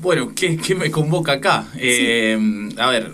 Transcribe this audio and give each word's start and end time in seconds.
Bueno, 0.00 0.32
¿qué, 0.34 0.56
qué 0.56 0.74
me 0.74 0.90
convoca 0.90 1.32
acá? 1.32 1.68
Eh, 1.76 2.38
a 2.76 2.90
ver, 2.90 3.10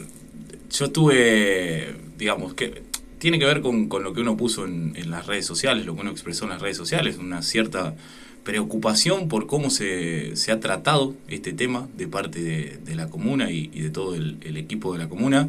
yo 0.70 0.90
tuve, 0.90 1.94
digamos, 2.18 2.54
que 2.54 2.82
tiene 3.18 3.38
que 3.38 3.44
ver 3.44 3.60
con, 3.60 3.88
con 3.88 4.02
lo 4.02 4.12
que 4.12 4.20
uno 4.20 4.36
puso 4.36 4.64
en, 4.64 4.94
en, 4.96 5.10
las 5.10 5.26
redes 5.26 5.46
sociales, 5.46 5.86
lo 5.86 5.94
que 5.94 6.00
uno 6.00 6.10
expresó 6.10 6.44
en 6.44 6.50
las 6.50 6.60
redes 6.60 6.76
sociales, 6.76 7.18
una 7.18 7.42
cierta 7.42 7.94
preocupación 8.44 9.28
por 9.28 9.46
cómo 9.46 9.70
se, 9.70 10.36
se 10.36 10.52
ha 10.52 10.60
tratado 10.60 11.14
este 11.28 11.52
tema 11.52 11.88
de 11.96 12.08
parte 12.08 12.42
de, 12.42 12.78
de 12.84 12.94
la 12.94 13.08
comuna 13.08 13.50
y, 13.50 13.70
y 13.72 13.80
de 13.80 13.90
todo 13.90 14.14
el, 14.14 14.56
equipo 14.56 14.92
de 14.92 14.98
la 14.98 15.08
comuna. 15.08 15.48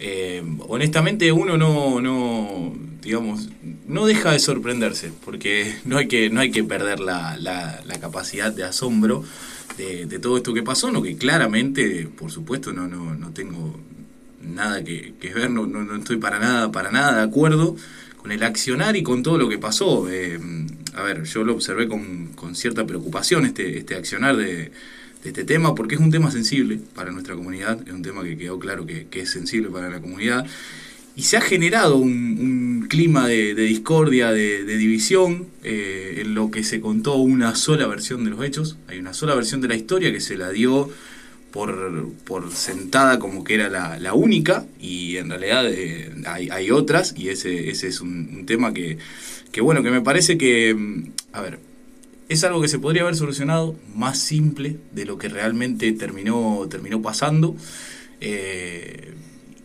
Eh, 0.00 0.44
honestamente 0.68 1.32
uno 1.32 1.58
no, 1.58 2.00
no, 2.00 2.72
digamos, 3.02 3.48
no 3.88 4.06
deja 4.06 4.32
de 4.32 4.38
sorprenderse, 4.38 5.10
porque 5.24 5.74
no 5.84 5.98
hay 5.98 6.06
que, 6.06 6.30
no 6.30 6.40
hay 6.40 6.50
que 6.50 6.62
perder 6.62 7.00
la, 7.00 7.36
la, 7.36 7.82
capacidad 8.00 8.52
de 8.52 8.62
asombro 8.62 9.24
de, 9.76 10.06
de, 10.06 10.18
todo 10.20 10.36
esto 10.36 10.54
que 10.54 10.62
pasó, 10.62 10.92
no 10.92 11.02
que 11.02 11.16
claramente, 11.16 12.08
por 12.16 12.30
supuesto, 12.30 12.72
no, 12.72 12.86
no, 12.86 13.16
no 13.16 13.30
tengo 13.32 13.74
nada 14.40 14.84
que, 14.84 15.14
que 15.20 15.34
ver, 15.34 15.50
no, 15.50 15.66
no, 15.66 15.82
no, 15.82 15.96
estoy 15.96 16.18
para 16.18 16.38
nada, 16.38 16.70
para 16.70 16.92
nada 16.92 17.16
de 17.16 17.22
acuerdo 17.22 17.74
con 18.16 18.30
el 18.30 18.42
accionar 18.42 18.96
y 18.96 19.02
con 19.02 19.22
todo 19.22 19.36
lo 19.38 19.48
que 19.48 19.58
pasó. 19.58 20.08
Eh, 20.08 20.38
a 20.98 21.02
ver, 21.02 21.22
yo 21.24 21.44
lo 21.44 21.54
observé 21.54 21.86
con, 21.86 22.28
con 22.34 22.56
cierta 22.56 22.84
preocupación 22.84 23.46
este, 23.46 23.78
este 23.78 23.94
accionar 23.94 24.36
de, 24.36 24.46
de, 24.46 24.70
este 25.24 25.44
tema, 25.44 25.74
porque 25.74 25.94
es 25.94 26.00
un 26.00 26.10
tema 26.10 26.30
sensible 26.30 26.80
para 26.94 27.12
nuestra 27.12 27.36
comunidad, 27.36 27.80
es 27.86 27.92
un 27.92 28.02
tema 28.02 28.24
que 28.24 28.36
quedó 28.36 28.58
claro 28.58 28.84
que, 28.84 29.06
que 29.06 29.20
es 29.20 29.30
sensible 29.30 29.68
para 29.70 29.88
la 29.88 30.00
comunidad. 30.00 30.44
Y 31.14 31.22
se 31.22 31.36
ha 31.36 31.40
generado 31.40 31.96
un, 31.96 32.10
un 32.12 32.86
clima 32.88 33.28
de, 33.28 33.54
de, 33.54 33.62
discordia, 33.62 34.32
de, 34.32 34.64
de 34.64 34.76
división, 34.76 35.46
eh, 35.62 36.22
en 36.22 36.34
lo 36.34 36.50
que 36.50 36.64
se 36.64 36.80
contó 36.80 37.16
una 37.16 37.54
sola 37.54 37.86
versión 37.86 38.24
de 38.24 38.30
los 38.30 38.44
hechos. 38.44 38.76
Hay 38.88 38.98
una 38.98 39.14
sola 39.14 39.34
versión 39.34 39.60
de 39.60 39.68
la 39.68 39.76
historia 39.76 40.12
que 40.12 40.20
se 40.20 40.36
la 40.36 40.50
dio 40.50 40.90
por, 41.52 42.12
por 42.24 42.52
sentada 42.52 43.18
como 43.18 43.44
que 43.44 43.54
era 43.54 43.68
la, 43.68 43.98
la 43.98 44.14
única, 44.14 44.66
y 44.80 45.16
en 45.16 45.30
realidad 45.30 45.66
eh, 45.68 46.10
hay, 46.26 46.50
hay, 46.50 46.70
otras, 46.70 47.14
y 47.16 47.28
ese, 47.30 47.70
ese 47.70 47.88
es 47.88 48.00
un, 48.00 48.30
un 48.32 48.46
tema 48.46 48.72
que, 48.72 48.98
que, 49.52 49.60
bueno, 49.60 49.82
que 49.82 49.90
me 49.90 50.00
parece 50.00 50.38
que, 50.38 50.76
a 51.32 51.40
ver, 51.40 51.58
es 52.28 52.44
algo 52.44 52.60
que 52.60 52.68
se 52.68 52.78
podría 52.78 53.02
haber 53.02 53.16
solucionado 53.16 53.74
más 53.94 54.18
simple 54.18 54.76
de 54.92 55.06
lo 55.06 55.18
que 55.18 55.28
realmente 55.28 55.90
terminó, 55.92 56.66
terminó 56.70 57.00
pasando. 57.00 57.56
Eh, 58.20 59.14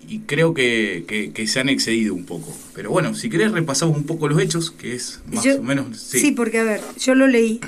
y 0.07 0.19
creo 0.19 0.53
que, 0.53 1.05
que, 1.07 1.31
que, 1.31 1.47
se 1.47 1.59
han 1.59 1.69
excedido 1.69 2.13
un 2.13 2.25
poco. 2.25 2.55
Pero 2.73 2.91
bueno, 2.91 3.15
si 3.15 3.29
querés 3.29 3.51
repasamos 3.51 3.97
un 3.97 4.03
poco 4.03 4.27
los 4.27 4.39
hechos, 4.41 4.71
que 4.71 4.95
es 4.95 5.21
más 5.31 5.43
yo, 5.43 5.55
o 5.55 5.63
menos... 5.63 5.97
Sí. 5.97 6.19
sí. 6.19 6.31
porque 6.31 6.59
a 6.59 6.63
ver, 6.63 6.81
yo 6.99 7.15
lo 7.15 7.27
leí, 7.27 7.59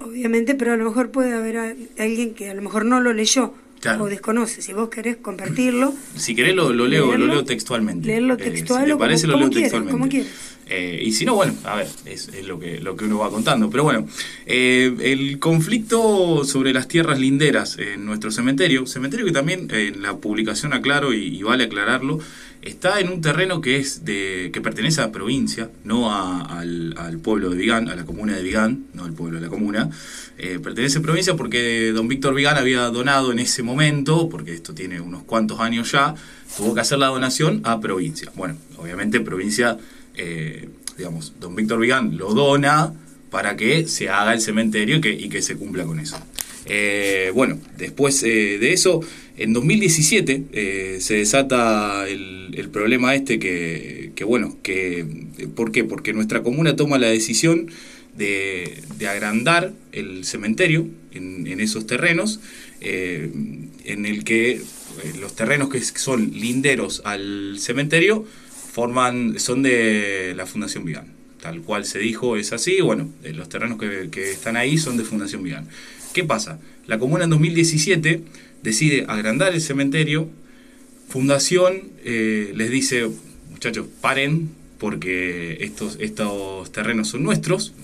obviamente, 0.00 0.54
pero 0.54 0.72
a 0.72 0.76
lo 0.76 0.84
mejor 0.84 1.10
puede 1.10 1.32
haber 1.32 1.76
alguien 1.98 2.34
que 2.34 2.50
a 2.50 2.54
lo 2.54 2.62
mejor 2.62 2.84
no 2.84 3.00
lo 3.00 3.12
leyó. 3.12 3.54
Claro. 3.80 4.04
o 4.04 4.08
desconoce. 4.08 4.62
Si 4.62 4.72
vos 4.72 4.88
querés 4.88 5.18
compartirlo. 5.18 5.92
Si 6.16 6.34
querés 6.34 6.54
lo, 6.54 6.72
lo 6.72 6.86
leo, 6.86 7.08
leerlo, 7.08 7.26
lo 7.26 7.34
leo 7.34 7.44
textualmente. 7.44 8.06
Leerlo 8.06 8.38
textual. 8.38 8.84
Eh, 8.84 8.86
si 8.86 8.92
te 8.92 8.96
parece, 8.96 9.26
como, 9.26 9.32
lo 9.32 9.40
leo 9.40 9.50
textualmente. 9.50 9.92
Como 9.92 10.08
quieras. 10.08 10.30
Eh, 10.68 11.02
y 11.04 11.12
si 11.12 11.24
no, 11.24 11.34
bueno, 11.34 11.54
a 11.64 11.76
ver, 11.76 11.88
es, 12.06 12.30
lo, 12.46 12.58
que, 12.58 12.80
lo 12.80 12.96
que 12.96 13.04
uno 13.04 13.18
va 13.18 13.30
contando. 13.30 13.70
Pero 13.70 13.84
bueno, 13.84 14.06
eh, 14.46 14.94
el 15.00 15.38
conflicto 15.38 16.44
sobre 16.44 16.72
las 16.72 16.88
tierras 16.88 17.18
linderas 17.18 17.78
en 17.78 18.04
nuestro 18.04 18.30
cementerio, 18.30 18.86
cementerio 18.86 19.26
que 19.26 19.32
también 19.32 19.68
en 19.70 20.02
la 20.02 20.16
publicación 20.16 20.72
aclaro 20.72 21.12
y, 21.12 21.42
vale 21.42 21.64
aclararlo, 21.64 22.18
está 22.62 22.98
en 23.00 23.10
un 23.10 23.20
terreno 23.20 23.60
que 23.60 23.76
es 23.76 24.06
de 24.06 24.50
que 24.52 24.60
pertenece 24.62 25.02
a 25.02 25.12
provincia, 25.12 25.70
no 25.84 26.10
a, 26.10 26.60
al, 26.60 27.18
pueblo 27.22 27.50
de 27.50 27.56
Vigán, 27.56 27.88
a 27.88 27.96
la 27.96 28.04
comuna 28.04 28.34
de 28.34 28.42
Vigán, 28.42 28.86
no 28.94 29.04
al 29.04 29.12
pueblo 29.12 29.38
de 29.38 29.44
la 29.44 29.50
comuna. 29.50 29.90
Eh, 30.38 30.58
pertenece 30.62 30.98
a 30.98 31.02
provincia 31.02 31.36
porque 31.36 31.92
don 31.92 32.08
Víctor 32.08 32.34
Vigán 32.34 32.56
había 32.56 32.82
donado 32.88 33.32
en 33.32 33.38
ese 33.38 33.62
momento, 33.62 34.28
porque 34.30 34.54
esto 34.54 34.74
tiene 34.74 35.00
unos 35.00 35.22
cuantos 35.24 35.60
años 35.60 35.92
ya, 35.92 36.14
tuvo 36.56 36.74
que 36.74 36.80
hacer 36.80 36.98
la 36.98 37.08
donación 37.08 37.60
a 37.64 37.80
provincia. 37.80 38.32
Bueno, 38.34 38.56
obviamente 38.78 39.20
provincia 39.20 39.78
eh, 40.16 40.68
digamos, 40.96 41.34
don 41.40 41.54
Víctor 41.54 41.80
Vigán 41.80 42.16
lo 42.16 42.34
dona 42.34 42.92
para 43.30 43.56
que 43.56 43.88
se 43.88 44.08
haga 44.08 44.32
el 44.32 44.40
cementerio 44.40 45.00
y 45.02 45.28
que, 45.28 45.42
se 45.42 45.56
cumpla 45.56 45.84
con 45.84 45.98
eso. 45.98 46.16
Eh, 46.66 47.32
bueno, 47.34 47.58
después 47.76 48.22
eh, 48.22 48.58
de 48.58 48.72
eso, 48.72 49.00
en 49.36 49.52
2017 49.52 50.44
eh, 50.52 50.98
se 51.00 51.14
desata 51.14 52.08
el, 52.08 52.68
problema 52.72 53.14
este 53.14 53.38
que, 53.38 54.24
bueno, 54.24 54.56
que, 54.62 55.04
¿por 55.54 55.72
qué? 55.72 55.84
Porque 55.84 56.12
nuestra 56.12 56.42
comuna 56.42 56.76
toma 56.76 56.98
la 56.98 57.08
decisión 57.08 57.70
de, 58.16 58.78
de 58.98 59.08
agrandar 59.08 59.72
el 59.92 60.24
cementerio 60.24 60.86
en, 61.12 61.60
esos 61.60 61.86
terrenos, 61.86 62.40
en 62.80 64.06
el 64.06 64.24
que 64.24 64.60
los 65.20 65.34
terrenos 65.34 65.70
que 65.70 65.80
son 65.80 66.32
linderos 66.32 67.02
al 67.04 67.56
cementerio 67.58 68.26
forman, 68.74 69.38
son 69.38 69.62
de 69.62 70.34
la 70.36 70.46
Fundación 70.46 70.84
Vigán. 70.84 71.06
Tal 71.40 71.60
cual 71.62 71.84
se 71.84 72.00
dijo, 72.00 72.36
es 72.36 72.52
así. 72.52 72.80
Bueno, 72.80 73.08
los 73.22 73.48
terrenos 73.48 73.78
que, 73.78 74.08
que 74.10 74.32
están 74.32 74.56
ahí 74.56 74.78
son 74.78 74.96
de 74.96 75.04
Fundación 75.04 75.44
Vigán. 75.44 75.68
¿Qué 76.12 76.24
pasa? 76.24 76.58
La 76.88 76.98
comuna 76.98 77.24
en 77.24 77.30
2017 77.30 78.22
decide 78.64 79.04
agrandar 79.06 79.54
el 79.54 79.60
cementerio. 79.60 80.28
Fundación 81.08 81.92
eh, 82.04 82.52
les 82.56 82.70
dice, 82.70 83.08
muchachos, 83.50 83.86
paren 84.00 84.50
porque 84.78 85.58
estos, 85.60 85.96
estos 86.00 86.72
terrenos 86.72 87.08
son 87.08 87.22
nuestros. 87.22 87.74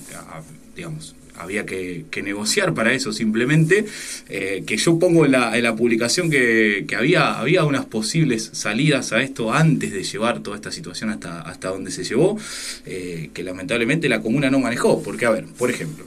Digamos, 0.75 1.15
había 1.43 1.67
que, 1.67 2.05
negociar 2.23 2.75
para 2.75 2.93
eso 2.93 3.13
simplemente. 3.13 3.87
Eh, 4.29 4.63
que 4.67 4.77
yo 4.77 4.99
pongo 4.99 5.25
en 5.25 5.33
la, 5.33 5.77
publicación 5.77 6.31
que, 6.31 6.87
había, 6.97 7.39
había 7.39 7.65
unas 7.65 7.87
posibles 7.87 8.51
salidas 8.53 9.13
a 9.13 9.23
esto 9.23 9.53
antes 9.53 9.93
de 9.93 10.03
llevar 10.03 10.41
toda 10.41 10.57
esta 10.57 10.73
situación 10.73 11.11
hasta, 11.11 11.43
hasta 11.43 11.69
donde 11.69 11.91
se 11.91 12.05
llevó, 12.05 12.39
eh, 12.87 13.31
que 13.33 13.43
lamentablemente 13.43 14.09
la 14.09 14.21
comuna 14.21 14.51
no 14.51 14.59
manejó. 14.61 15.03
Porque, 15.03 15.27
a 15.27 15.31
ver, 15.31 15.47
por 15.47 15.71
ejemplo, 15.71 16.05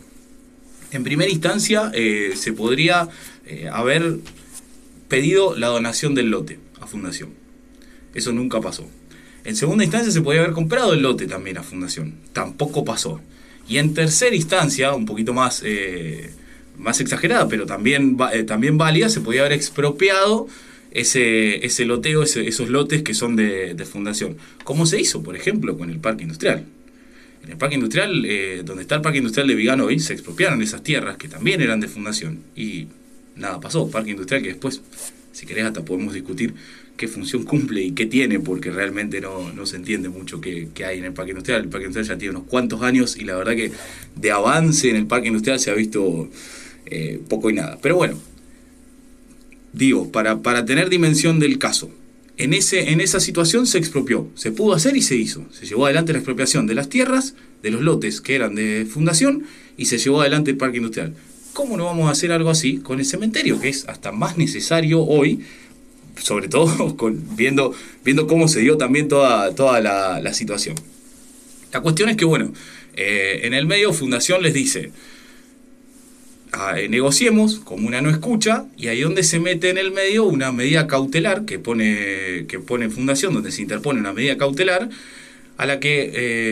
en 0.92 1.04
primera 1.04 1.30
instancia 1.30 1.92
eh, 1.94 2.34
se 2.36 2.54
podría 2.54 3.10
haber 3.72 4.20
pedido 5.10 5.56
la 5.56 5.68
donación 5.68 6.16
del 6.16 6.30
lote 6.30 6.60
a 6.80 6.88
Fundación. 6.88 7.32
Eso 8.14 8.32
nunca 8.32 8.62
pasó. 8.62 8.88
En 9.44 9.56
segunda 9.56 9.84
instancia 9.84 10.12
se 10.12 10.22
podría 10.22 10.42
haber 10.44 10.54
comprado 10.54 10.94
el 10.94 11.02
lote 11.02 11.28
también 11.28 11.58
a 11.58 11.64
Fundación. 11.64 12.16
Tampoco 12.32 12.86
pasó. 12.86 13.20
Y 13.68 13.78
en 13.78 13.94
tercera 13.94 14.36
instancia, 14.36 14.94
un 14.94 15.06
poquito 15.06 15.34
más, 15.34 15.62
eh, 15.66 16.32
más 16.78 17.00
exagerada, 17.00 17.48
pero 17.48 17.66
también, 17.66 18.18
eh, 18.34 18.44
también 18.44 18.78
válida, 18.78 19.10
se 19.10 19.22
podía 19.22 19.42
haber 19.42 19.54
expropiado 19.54 20.48
ese, 20.92 21.66
ese 21.66 21.86
loteo, 21.86 22.24
esos 22.24 22.70
lotes 22.70 23.04
que 23.04 23.14
son 23.14 23.36
de, 23.36 23.74
de, 23.74 23.86
fundación. 23.86 24.38
Como 24.64 24.86
se 24.86 25.00
hizo, 25.00 25.24
por 25.24 25.36
ejemplo, 25.36 25.78
con 25.78 25.90
el 25.90 26.00
parque 26.00 26.24
industrial. 26.24 26.66
En 27.44 27.52
el 27.52 27.58
parque 27.58 27.76
industrial, 27.76 28.26
eh, 28.26 28.62
donde 28.64 28.84
está 28.84 28.96
el 28.96 29.02
parque 29.02 29.18
industrial 29.18 29.48
de 29.48 29.56
Vigano 29.56 29.86
hoy, 29.86 30.00
se 30.00 30.14
expropiaron 30.14 30.62
esas 30.62 30.84
tierras 30.84 31.18
que 31.18 31.28
también 31.28 31.62
eran 31.62 31.80
de 31.80 31.88
fundación. 31.88 32.40
Y 32.56 32.88
nada 33.36 33.60
pasó. 33.60 33.90
Parque 33.90 34.12
industrial 34.12 34.42
que 34.42 34.50
después, 34.50 34.82
si 35.32 35.46
querés, 35.46 35.66
hasta 35.66 35.84
podemos 35.84 36.14
discutir 36.14 36.54
qué 36.98 37.08
función 37.08 37.44
cumple 37.44 37.82
y 37.82 37.92
qué 37.92 38.06
tiene, 38.06 38.40
porque 38.40 38.72
realmente 38.72 39.20
no, 39.22 39.52
no 39.52 39.66
se 39.66 39.78
entiende 39.78 40.10
mucho 40.10 40.40
qué, 40.40 40.70
qué, 40.74 40.86
hay 40.86 41.00
en 41.00 41.06
el 41.06 41.14
parque 41.14 41.32
industrial. 41.32 41.64
El 41.64 41.70
parque 41.70 41.88
industrial 41.88 42.08
ya 42.08 42.20
tiene 42.20 42.38
unos 42.38 42.48
cuantos 42.48 42.82
años 42.82 43.18
y 43.18 43.24
la 43.24 43.36
verdad 43.36 43.56
que 43.56 43.72
de 44.16 44.32
avance 44.32 44.90
en 44.90 44.96
el 44.96 45.08
parque 45.08 45.28
industrial 45.28 45.60
se 45.60 45.72
ha 45.72 45.74
visto 45.74 46.30
eh, 46.86 47.22
poco 47.28 47.50
y 47.50 47.54
nada. 47.54 47.80
Pero 47.82 47.96
bueno, 47.96 48.20
digo, 49.74 50.12
para, 50.12 50.42
para 50.42 50.66
tener 50.66 50.90
dimensión 50.90 51.40
del 51.40 51.58
caso, 51.58 51.90
en, 52.38 52.54
ese, 52.54 52.92
en 52.92 53.02
esa 53.02 53.20
situación 53.20 53.68
se 53.68 53.78
expropió, 53.78 54.30
se 54.36 54.52
pudo 54.52 54.74
hacer 54.74 54.96
y 54.96 55.02
se 55.02 55.16
hizo. 55.16 55.46
Se 55.52 55.66
llevó 55.66 55.86
adelante 55.86 56.14
la 56.14 56.20
expropiación 56.20 56.68
de 56.68 56.76
las 56.76 56.90
tierras, 56.90 57.36
de 57.62 57.72
los 57.72 57.82
lotes 57.82 58.22
que 58.22 58.36
eran 58.36 58.56
de 58.56 58.88
fundación, 58.90 59.44
y 59.78 59.86
se 59.86 59.98
llevó 59.98 60.22
adelante 60.22 60.52
el 60.52 60.58
parque 60.58 60.78
industrial. 60.78 61.14
¿Cómo 61.54 61.78
no 61.78 61.86
vamos 61.86 62.08
a 62.08 62.12
hacer 62.12 62.32
algo 62.32 62.50
así 62.50 62.78
con 62.78 63.00
el 63.00 63.06
cementerio, 63.06 63.60
que 63.60 63.70
es 63.70 63.88
hasta 63.88 64.12
más 64.12 64.38
necesario 64.38 65.04
hoy 65.04 65.44
sobre 66.22 66.48
todo 66.48 66.96
con, 66.98 67.36
viendo, 67.36 67.74
viendo 68.04 68.28
cómo 68.28 68.48
se 68.48 68.62
dio 68.62 68.78
también 68.78 69.08
toda, 69.08 69.54
toda 69.56 69.82
la, 69.82 70.34
situación. 70.34 70.76
La 71.72 71.82
cuestión 71.82 72.10
es 72.10 72.18
que, 72.18 72.26
bueno, 72.26 72.54
eh, 72.96 73.42
en 73.44 73.54
el 73.54 73.66
medio 73.66 73.94
Fundación 73.94 74.44
les 74.44 74.54
dice, 74.54 74.92
ah, 76.52 76.76
negociemos, 76.90 77.60
como 77.60 77.88
una 77.88 78.02
no 78.02 78.10
escucha, 78.10 78.66
y 78.78 78.88
ahí 78.88 79.02
donde 79.02 79.24
se 79.24 79.40
mete 79.40 79.70
en 79.70 79.78
el 79.78 79.92
medio 79.92 80.26
una 80.26 80.52
medida 80.52 80.88
cautelar 80.88 81.46
que 81.46 81.60
pone, 81.60 82.46
que 82.48 82.60
pone 82.60 82.90
Fundación, 82.90 83.34
donde 83.34 83.52
se 83.52 83.62
interpone 83.62 84.00
una 84.00 84.14
medida 84.14 84.38
cautelar, 84.38 84.90
a 85.58 85.66
la 85.66 85.80
que 85.80 86.12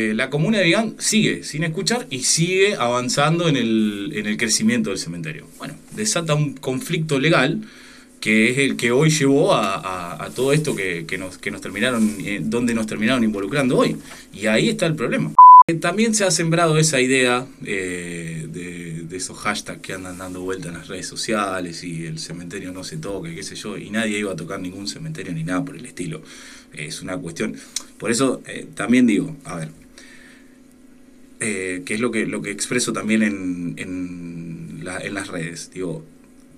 eh, 0.09 0.13
la 0.13 0.29
comuna 0.29 0.59
de 0.59 0.65
Vigán 0.65 0.95
sigue 0.99 1.43
sin 1.43 1.63
escuchar 1.63 2.07
y 2.09 2.19
sigue 2.19 2.75
avanzando 2.75 3.47
en 3.47 3.55
el, 3.55 4.11
en 4.15 4.27
el 4.27 4.37
crecimiento 4.37 4.89
del 4.89 4.99
cementerio. 4.99 5.47
Bueno, 5.57 5.75
desata 5.95 6.33
un 6.35 6.53
conflicto 6.53 7.19
legal 7.19 7.61
que 8.19 8.51
es 8.51 8.57
el 8.59 8.77
que 8.77 8.91
hoy 8.91 9.09
llevó 9.09 9.53
a, 9.53 10.23
a, 10.23 10.29
todo 10.29 10.53
esto 10.53 10.75
que, 10.75 11.05
que, 11.07 11.17
nos, 11.17 11.39
que 11.39 11.49
nos 11.49 11.59
terminaron, 11.59 12.17
eh, 12.19 12.39
donde 12.39 12.75
nos 12.75 12.85
terminaron 12.85 13.23
involucrando 13.23 13.79
hoy. 13.79 13.97
Y 14.31 14.45
ahí 14.45 14.69
está 14.69 14.85
el 14.85 14.95
problema. 14.95 15.33
También 15.79 16.13
se 16.13 16.23
ha 16.23 16.31
sembrado 16.31 16.77
esa 16.77 16.99
idea 17.01 17.47
de, 17.59 18.47
de, 18.51 19.17
esos 19.17 19.37
hashtags 19.37 19.81
que 19.81 19.93
andan 19.93 20.17
dando 20.17 20.41
vuelta 20.41 20.69
en 20.69 20.75
las 20.75 20.87
redes 20.87 21.05
sociales 21.05 21.83
y 21.83 22.05
el 22.05 22.17
cementerio 22.17 22.71
no 22.71 22.83
se 22.83 22.97
toca, 22.97 23.29
qué 23.33 23.43
sé 23.43 23.55
yo, 23.55 23.77
y 23.77 23.89
nadie 23.89 24.17
iba 24.17 24.31
a 24.31 24.35
tocar 24.35 24.59
ningún 24.59 24.87
cementerio 24.87 25.33
ni 25.33 25.43
nada 25.43 25.63
por 25.63 25.75
el 25.75 25.85
estilo. 25.85 26.21
Es 26.73 27.01
una 27.01 27.17
cuestión. 27.17 27.55
Por 27.97 28.09
eso 28.09 28.41
también 28.73 29.05
digo, 29.05 29.35
a 29.43 29.57
ver, 29.57 29.69
que 31.39 31.93
es 31.93 31.99
lo 31.99 32.11
que, 32.11 32.25
lo 32.25 32.41
que 32.41 32.51
expreso 32.51 32.93
también 32.93 33.23
en, 33.23 33.75
en 33.77 34.83
las 34.83 35.27
redes. 35.27 35.71
Digo, 35.73 36.05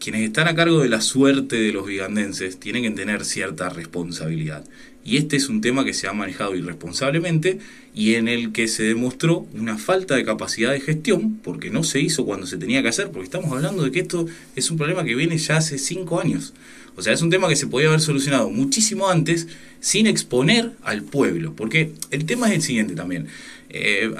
quienes 0.04 0.24
están 0.24 0.50
a 0.50 0.56
cargo 0.56 0.82
de 0.82 0.90
la 0.90 1.00
suerte 1.00 1.56
de 1.56 1.72
los 1.72 1.88
vigandenses 1.88 2.60
tienen 2.60 2.84
que 2.84 2.92
tener 2.92 3.24
cierta 3.24 3.70
responsabilidad. 3.70 4.66
Y 5.06 5.16
este 5.16 5.38
es 5.38 5.48
un 5.48 5.62
tema 5.62 5.86
que 5.86 5.94
se 5.94 6.10
ha 6.10 6.14
manejado 6.14 6.58
irresponsablemente 6.58 7.60
y 7.96 8.16
en 8.16 8.28
el 8.28 8.52
que 8.52 8.68
se 8.68 8.84
demostró 8.84 9.48
una 9.54 9.78
falta 9.78 10.16
de 10.16 10.26
capacidad 10.26 10.74
de 10.74 10.82
gestión 10.82 11.38
porque 11.38 11.70
no 11.70 11.86
se 11.86 12.02
hizo 12.02 12.26
cuando 12.26 12.48
se 12.48 12.58
tenía 12.58 12.82
que 12.82 12.90
hacer, 12.90 13.12
porque 13.12 13.24
estamos 13.24 13.54
hablando 13.54 13.82
de 13.82 13.92
que 13.92 14.02
esto 14.02 14.26
es 14.58 14.70
un 14.72 14.78
problema 14.78 15.06
que 15.06 15.16
viene 15.16 15.38
ya 15.38 15.56
hace 15.56 15.78
cinco 15.78 16.20
años. 16.20 16.54
O 16.98 17.02
sea, 17.02 17.14
es 17.14 17.22
un 17.22 17.30
tema 17.30 17.48
que 17.48 17.56
se 17.56 17.68
podía 17.68 17.88
haber 17.88 18.02
solucionado 18.02 18.50
muchísimo 18.50 19.08
antes 19.08 19.48
sin 19.80 20.06
exponer 20.06 20.74
al 20.84 21.04
pueblo. 21.04 21.54
Porque 21.56 21.94
el 22.12 22.26
tema 22.26 22.50
es 22.50 22.56
el 22.56 22.62
siguiente 22.62 22.94
también. 22.94 23.28
Eh, 23.70 24.12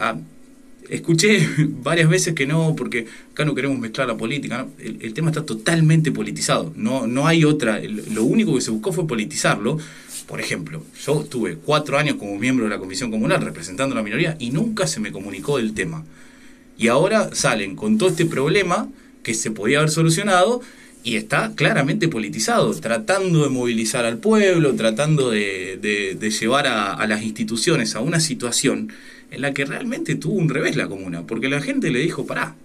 escuché 0.90 1.48
varias 1.84 2.10
veces 2.10 2.34
que 2.34 2.46
no, 2.46 2.76
porque 2.76 3.08
acá 3.32 3.46
no 3.46 3.56
queremos 3.56 3.80
mezclar 3.80 4.08
la 4.08 4.18
política. 4.18 4.68
El, 4.80 5.14
tema 5.14 5.30
está 5.30 5.46
totalmente 5.46 6.12
politizado. 6.12 6.74
No, 6.76 7.08
no 7.08 7.28
hay 7.28 7.46
otra. 7.46 7.80
Lo 8.12 8.24
único 8.24 8.56
que 8.56 8.62
se 8.62 8.72
buscó 8.72 8.92
fue 8.92 9.08
politizarlo. 9.08 9.78
Por 10.28 10.40
ejemplo, 10.40 10.84
yo 11.06 11.22
estuve 11.22 11.58
cuatro 11.58 11.98
años 11.98 12.16
como 12.16 12.38
miembro 12.38 12.66
de 12.66 12.72
la 12.72 12.80
Comisión 12.80 13.12
Comunal 13.12 13.42
representando 13.42 13.94
a 13.94 13.98
la 13.98 14.04
minoría 14.04 14.38
y 14.40 14.52
nunca 14.52 14.88
se 14.88 15.00
me 15.00 15.12
comunicó 15.12 15.60
el 15.60 15.74
tema. 15.74 16.06
Y 16.78 16.88
ahora 16.88 17.30
salen 17.34 17.76
con 17.76 17.98
todo 17.98 18.10
este 18.10 18.26
problema 18.26 18.90
que 19.22 19.34
se 19.34 19.52
podía 19.52 19.80
haber 19.80 19.92
solucionado 19.92 20.62
y 21.04 21.18
está 21.18 21.52
claramente 21.56 22.08
politizado, 22.08 22.74
tratando 22.76 23.44
de 23.44 23.50
movilizar 23.50 24.06
al 24.06 24.18
pueblo, 24.18 24.74
tratando 24.76 25.30
de, 25.30 26.18
llevar 26.40 26.68
a, 26.68 26.94
a 26.94 27.08
las 27.08 27.24
instituciones 27.24 27.96
a 27.96 28.00
una 28.00 28.22
situación 28.22 28.90
en 29.34 29.42
la 29.42 29.54
que 29.54 29.66
realmente 29.66 30.16
tuvo 30.16 30.36
un 30.36 30.50
revés 30.50 30.76
la 30.76 30.88
comuna, 30.88 31.24
porque 31.24 31.50
la 31.50 31.62
gente 31.62 31.92
le 31.92 32.00
dijo, 32.00 32.26
pará, 32.26 32.56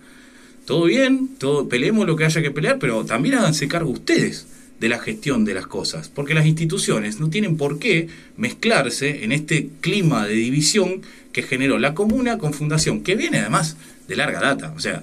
todo 0.67 0.85
bien, 0.85 1.31
todo, 1.38 1.69
peleemos 1.69 2.06
lo 2.06 2.15
que 2.15 2.25
haya 2.25 2.43
que 2.43 2.50
pelear, 2.50 2.79
pero 2.79 3.05
también 3.05 3.37
háganse 3.37 3.69
cargo 3.69 3.91
ustedes 3.91 4.47
de 4.81 4.88
la 4.88 4.99
gestión 4.99 5.44
de 5.44 5.55
las 5.55 5.67
cosas, 5.67 6.09
porque 6.09 6.35
las 6.35 6.47
instituciones 6.47 7.20
no 7.20 7.31
tienen 7.31 7.56
por 7.56 7.79
qué 7.79 8.09
mezclarse 8.37 9.25
en 9.25 9.32
este 9.32 9.70
clima 9.81 10.26
de 10.26 10.35
división 10.35 11.03
que 11.32 11.43
generó 11.43 11.79
la 11.79 11.94
comuna 11.94 12.38
con 12.38 12.53
fundación, 12.53 13.03
que 13.03 13.17
viene 13.17 13.38
además 13.38 13.76
de 14.06 14.17
larga 14.17 14.41
data. 14.41 14.73
O 14.76 14.81
sea, 14.81 15.03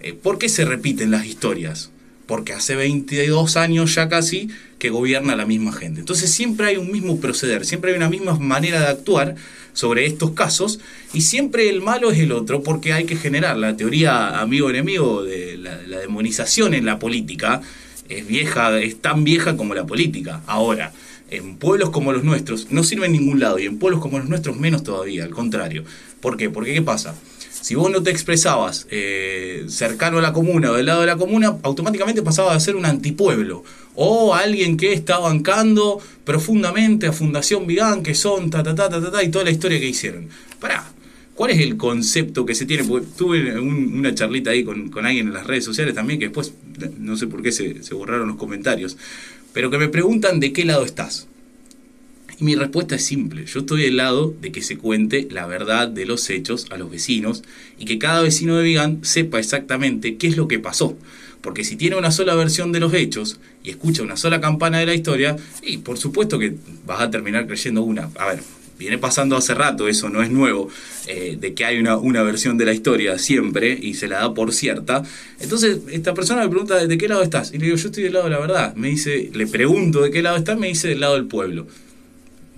eh, 0.00 0.14
¿por 0.14 0.38
qué 0.38 0.48
se 0.48 0.64
repiten 0.64 1.10
las 1.10 1.26
historias? 1.26 1.90
Porque 2.30 2.52
hace 2.52 2.76
22 2.76 3.56
años 3.56 3.92
ya 3.96 4.08
casi 4.08 4.50
que 4.78 4.88
gobierna 4.88 5.34
la 5.34 5.46
misma 5.46 5.72
gente. 5.72 5.98
Entonces 5.98 6.30
siempre 6.30 6.68
hay 6.68 6.76
un 6.76 6.92
mismo 6.92 7.18
proceder, 7.18 7.66
siempre 7.66 7.90
hay 7.90 7.96
una 7.96 8.08
misma 8.08 8.38
manera 8.38 8.78
de 8.78 8.86
actuar 8.86 9.34
sobre 9.72 10.06
estos 10.06 10.30
casos 10.30 10.78
y 11.12 11.22
siempre 11.22 11.68
el 11.68 11.82
malo 11.82 12.12
es 12.12 12.20
el 12.20 12.30
otro 12.30 12.62
porque 12.62 12.92
hay 12.92 13.04
que 13.04 13.16
generar 13.16 13.56
la 13.56 13.76
teoría 13.76 14.38
amigo-enemigo 14.40 15.24
de 15.24 15.56
la, 15.56 15.76
demonización 15.98 16.72
en 16.74 16.86
la 16.86 17.00
política. 17.00 17.62
Es 18.08 18.24
vieja, 18.28 18.78
es 18.78 19.02
tan 19.02 19.24
vieja 19.24 19.56
como 19.56 19.74
la 19.74 19.84
política. 19.84 20.40
Ahora, 20.46 20.92
en 21.30 21.56
pueblos 21.56 21.90
como 21.90 22.12
los 22.12 22.22
nuestros 22.22 22.70
no 22.70 22.84
sirve 22.84 23.06
en 23.06 23.12
ningún 23.12 23.40
lado 23.40 23.58
y 23.58 23.66
en 23.66 23.80
pueblos 23.80 24.00
como 24.00 24.20
los 24.20 24.28
nuestros 24.28 24.56
menos 24.56 24.84
todavía, 24.84 25.24
al 25.24 25.30
contrario. 25.30 25.82
¿Por 26.20 26.36
qué? 26.36 26.48
Porque 26.48 26.74
¿qué 26.74 26.82
pasa? 26.82 27.16
Si 27.60 27.74
vos 27.74 27.90
no 27.90 28.02
te 28.02 28.10
expresabas 28.10 28.86
eh, 28.90 29.64
cercano 29.68 30.18
a 30.18 30.22
la 30.22 30.32
comuna 30.32 30.70
o 30.70 30.74
del 30.74 30.86
lado 30.86 31.02
de 31.02 31.06
la 31.06 31.16
comuna, 31.16 31.58
automáticamente 31.62 32.22
pasabas 32.22 32.56
a 32.56 32.60
ser 32.60 32.76
un 32.76 32.86
antipueblo. 32.86 33.64
O 33.94 34.34
alguien 34.34 34.76
que 34.76 34.92
está 34.92 35.18
bancando 35.18 36.00
profundamente 36.24 37.06
a 37.06 37.12
Fundación 37.12 37.66
Vigán, 37.66 38.02
que 38.02 38.14
son 38.14 38.50
ta 38.50 38.62
ta 38.62 38.74
ta 38.74 38.88
ta 38.88 39.10
ta, 39.10 39.22
y 39.22 39.28
toda 39.28 39.44
la 39.44 39.50
historia 39.50 39.78
que 39.78 39.88
hicieron. 39.88 40.28
Pará, 40.58 40.90
¿cuál 41.34 41.50
es 41.50 41.60
el 41.60 41.76
concepto 41.76 42.46
que 42.46 42.54
se 42.54 42.64
tiene? 42.64 42.84
Porque 42.84 43.06
tuve 43.16 43.58
una 43.60 44.14
charlita 44.14 44.50
ahí 44.50 44.64
con, 44.64 44.90
alguien 45.04 45.28
en 45.28 45.34
las 45.34 45.46
redes 45.46 45.64
sociales 45.64 45.94
también, 45.94 46.18
que 46.18 46.26
después 46.26 46.54
no 46.98 47.16
sé 47.16 47.26
por 47.26 47.42
qué 47.42 47.52
se 47.52 47.94
borraron 47.94 48.28
los 48.28 48.36
comentarios, 48.36 48.96
pero 49.52 49.70
que 49.70 49.78
me 49.78 49.88
preguntan 49.88 50.40
de 50.40 50.52
qué 50.52 50.64
lado 50.64 50.84
estás. 50.84 51.26
Y 52.40 52.44
mi 52.44 52.54
respuesta 52.54 52.94
es 52.94 53.04
simple, 53.04 53.44
yo 53.44 53.60
estoy 53.60 53.82
del 53.82 53.98
lado 53.98 54.34
de 54.40 54.50
que 54.50 54.62
se 54.62 54.78
cuente 54.78 55.28
la 55.30 55.46
verdad 55.46 55.88
de 55.88 56.06
los 56.06 56.30
hechos 56.30 56.66
a 56.70 56.78
los 56.78 56.90
vecinos 56.90 57.42
y 57.78 57.84
que 57.84 57.98
cada 57.98 58.22
vecino 58.22 58.56
de 58.56 58.64
Vigán 58.64 59.00
sepa 59.02 59.38
exactamente 59.38 60.16
qué 60.16 60.26
es 60.26 60.38
lo 60.38 60.48
que 60.48 60.58
pasó. 60.58 60.96
Porque 61.42 61.64
si 61.64 61.76
tiene 61.76 61.96
una 61.96 62.10
sola 62.10 62.34
versión 62.34 62.72
de 62.72 62.80
los 62.80 62.94
hechos 62.94 63.38
y 63.62 63.68
escucha 63.68 64.02
una 64.02 64.16
sola 64.16 64.40
campana 64.40 64.78
de 64.78 64.86
la 64.86 64.94
historia, 64.94 65.36
y 65.62 65.78
por 65.78 65.98
supuesto 65.98 66.38
que 66.38 66.54
vas 66.86 67.02
a 67.02 67.10
terminar 67.10 67.46
creyendo 67.46 67.82
una. 67.82 68.08
A 68.16 68.28
ver, 68.28 68.40
viene 68.78 68.96
pasando 68.96 69.36
hace 69.36 69.52
rato, 69.52 69.86
eso 69.86 70.08
no 70.08 70.22
es 70.22 70.30
nuevo, 70.30 70.70
eh, 71.08 71.36
de 71.38 71.52
que 71.52 71.66
hay 71.66 71.78
una, 71.78 71.98
una, 71.98 72.22
versión 72.22 72.56
de 72.56 72.64
la 72.64 72.72
historia 72.72 73.18
siempre 73.18 73.78
y 73.80 73.94
se 73.94 74.08
la 74.08 74.20
da 74.20 74.32
por 74.32 74.54
cierta. 74.54 75.02
Entonces, 75.40 75.80
esta 75.90 76.14
persona 76.14 76.42
me 76.42 76.48
pregunta, 76.48 76.86
¿de 76.86 76.98
qué 76.98 77.06
lado 77.06 77.22
estás? 77.22 77.52
Y 77.52 77.58
le 77.58 77.66
digo, 77.66 77.76
yo 77.76 77.88
estoy 77.88 78.04
del 78.04 78.14
lado 78.14 78.24
de 78.26 78.30
la 78.30 78.38
verdad. 78.38 78.74
Me 78.76 78.88
dice, 78.88 79.30
le 79.34 79.46
pregunto 79.46 80.00
de 80.00 80.10
qué 80.10 80.22
lado 80.22 80.38
estás, 80.38 80.58
me 80.58 80.68
dice 80.68 80.88
del 80.88 81.00
lado 81.00 81.14
del 81.14 81.26
pueblo 81.26 81.66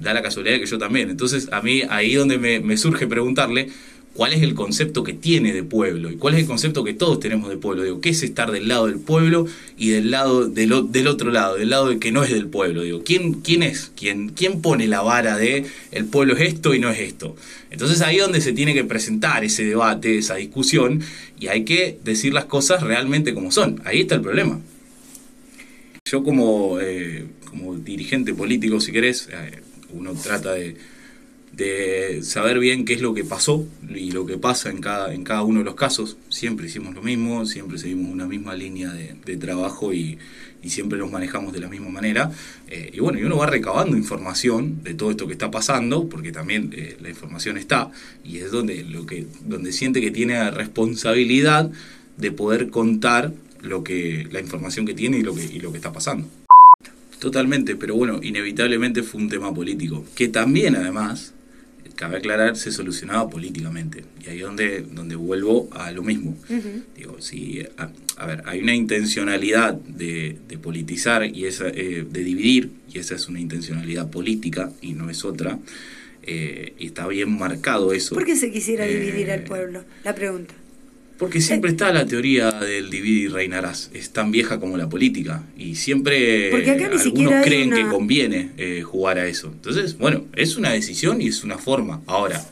da 0.03 0.13
la 0.15 0.23
casualidad 0.23 0.59
que 0.59 0.67
yo 0.67 0.79
también. 0.79 1.11
Entonces, 1.11 1.49
a 1.53 1.63
mí 1.63 1.83
ahí 1.89 2.15
donde 2.15 2.39
me, 2.39 2.77
surge 2.77 3.07
preguntarle 3.07 3.69
cuál 4.15 4.33
es 4.33 4.43
el 4.43 4.55
concepto 4.55 5.03
que 5.03 5.15
tiene 5.15 5.53
de 5.53 5.63
pueblo 5.63 6.11
y 6.11 6.17
cuál 6.17 6.35
es 6.35 6.41
el 6.41 6.47
concepto 6.47 6.85
que 6.85 6.93
todos 6.93 7.21
tenemos 7.21 7.49
de 7.49 7.57
pueblo. 7.57 7.83
Digo, 7.83 8.01
¿qué 8.01 8.11
es 8.11 8.23
estar 8.23 8.51
del 8.51 8.69
lado 8.69 8.87
del 8.87 8.99
pueblo 8.99 9.47
y 9.79 9.89
del 9.89 10.11
lado 10.11 10.49
del, 10.49 10.73
otro 10.73 11.31
lado, 11.31 11.57
del 11.57 11.71
lado 11.71 11.89
de 11.89 11.99
que 11.99 12.13
no 12.13 12.23
es 12.23 12.31
del 12.31 12.47
pueblo? 12.47 12.83
Digo, 12.83 13.03
¿quién, 13.05 13.35
quién 13.41 13.63
es? 13.63 13.91
¿Quién, 13.97 14.31
¿Quién 14.31 14.61
pone 14.61 14.87
la 14.87 15.01
vara 15.01 15.37
de 15.37 15.65
el 15.93 16.05
pueblo 16.05 16.37
es 16.37 16.43
esto 16.43 16.75
y 16.75 16.79
no 16.79 16.91
es 16.91 16.99
esto? 16.99 17.37
Entonces 17.71 18.03
ahí 18.03 18.17
es 18.17 18.23
donde 18.23 18.43
se 18.43 18.53
tiene 18.53 18.75
que 18.75 18.85
presentar 18.85 19.45
ese 19.45 19.65
debate, 19.65 20.19
esa 20.19 20.35
discusión 20.35 21.01
y 21.41 21.47
hay 21.47 21.65
que 21.65 21.99
decir 22.05 22.35
las 22.35 22.45
cosas 22.45 22.83
realmente 22.83 23.33
como 23.33 23.51
son. 23.51 23.81
Ahí 23.85 24.01
está 24.01 24.17
el 24.17 24.21
problema. 24.21 24.61
Yo 26.05 26.23
como, 26.23 26.79
eh, 26.81 27.25
como 27.47 27.77
dirigente 27.77 28.35
político, 28.35 28.81
si 28.81 28.93
querés, 28.93 29.29
eh, 29.33 29.63
uno 29.93 30.15
trata 30.15 30.55
de, 30.55 30.77
saber 32.23 32.59
bien 32.59 32.85
qué 32.85 32.95
es 32.95 33.03
lo 33.03 33.15
que 33.15 33.25
pasó 33.25 33.67
y 33.89 34.11
lo 34.11 34.25
que 34.27 34.39
pasa 34.39 34.71
en 34.71 34.81
cada, 34.81 35.13
en 35.13 35.23
cada 35.23 35.43
uno 35.43 35.61
de 35.61 35.65
los 35.65 35.75
casos. 35.75 36.17
Siempre 36.29 36.67
hicimos 36.67 36.95
lo 36.95 37.03
mismo, 37.03 37.47
siempre 37.47 37.79
seguimos 37.79 38.11
una 38.11 38.27
misma 38.27 38.55
línea 38.55 38.93
de, 38.93 39.37
trabajo 39.37 39.93
y, 39.93 40.19
siempre 40.65 40.97
nos 40.97 41.11
manejamos 41.11 41.53
de 41.53 41.59
la 41.61 41.69
misma 41.69 41.89
manera. 41.89 42.31
Eh, 42.69 42.93
y 42.95 43.01
bueno, 43.01 43.19
y 43.19 43.25
uno 43.25 43.37
va 43.37 43.47
recabando 43.47 43.97
información 43.97 44.83
de 44.85 44.95
todo 44.95 45.11
esto 45.11 45.27
que 45.27 45.33
está 45.33 45.51
pasando, 45.51 46.09
porque 46.09 46.31
también 46.31 46.71
eh, 46.73 46.97
la 47.01 47.09
información 47.09 47.59
está, 47.59 47.91
y 48.25 48.39
es 48.39 48.53
donde, 48.53 48.85
lo 48.85 49.05
que, 49.05 49.27
donde 49.45 49.73
siente 49.73 50.01
que 50.01 50.13
tiene 50.13 50.51
responsabilidad 50.53 51.71
de 52.17 52.31
poder 52.31 52.71
contar 52.71 53.33
lo 53.61 53.83
que, 53.83 54.29
la 54.31 54.41
información 54.41 54.87
que 54.87 54.95
tiene 54.95 55.19
y 55.19 55.23
lo 55.23 55.35
que, 55.35 55.45
y 55.45 55.61
lo 55.61 55.71
que 55.73 55.79
está 55.79 55.93
pasando. 55.93 56.29
Totalmente, 57.23 57.77
pero 57.77 57.95
bueno, 57.95 58.19
inevitablemente 58.21 59.05
fue 59.05 59.21
un 59.21 59.29
tema 59.29 59.55
político, 59.55 60.05
que 60.17 60.27
también 60.27 60.75
además, 60.75 61.33
cabe 61.95 62.17
aclarar, 62.17 62.57
se 62.57 62.73
solucionaba 62.73 63.31
políticamente. 63.31 64.05
Y 64.27 64.29
ahí 64.29 64.39
es 64.39 64.43
donde, 64.43 64.81
donde 64.81 65.15
vuelvo 65.15 65.69
a 65.71 65.93
lo 65.93 66.03
mismo. 66.03 66.37
Digo, 66.97 67.21
si, 67.21 67.65
a, 68.17 68.27
ver, 68.27 68.43
hay 68.45 68.59
una 68.61 68.75
intencionalidad 68.75 69.75
de, 69.75 70.37
politizar 70.61 71.25
y 71.25 71.45
esa, 71.45 71.69
eh, 71.69 72.05
de 72.11 72.25
dividir, 72.25 72.73
y 72.93 72.99
esa 72.99 73.15
es 73.15 73.29
una 73.29 73.39
intencionalidad 73.39 74.11
política 74.11 74.73
y 74.81 74.95
no 74.95 75.09
es 75.09 75.25
otra. 75.25 75.61
Eh, 76.25 76.75
y 76.77 76.87
está 76.87 77.07
bien 77.07 77.39
marcado 77.39 77.93
eso. 77.93 78.17
¿Por 78.17 78.25
qué 78.25 78.35
se 78.35 78.51
quisiera 78.51 78.85
dividir 78.85 79.31
al 79.31 79.43
eh, 79.43 79.45
pueblo? 79.47 79.85
La 80.03 80.17
pregunta. 80.17 80.55
Porque 81.23 81.41
siempre 81.41 81.71
está 81.71 81.93
la 81.93 82.05
teoría 82.05 82.51
del 82.51 82.91
dividir 82.91 83.27
y 83.27 83.29
reinarás. 83.29 83.93
Es 83.95 84.11
tan 84.11 84.33
vieja 84.33 84.59
como 84.59 84.77
la 84.77 84.89
política. 84.89 85.45
Y 85.57 85.77
siempre 85.77 86.53
algunos 86.53 87.45
creen 87.45 87.71
que 87.71 87.87
conviene 87.87 88.51
eh, 88.57 88.83
jugar 88.83 89.19
a 89.19 89.29
eso. 89.29 89.47
Entonces, 89.47 89.97
bueno, 89.99 90.25
es 90.35 90.57
una 90.57 90.73
decisión 90.73 91.23
y 91.23 91.29
es 91.29 91.45
una 91.45 91.59
forma. 91.59 92.01
Ahora, 92.07 92.45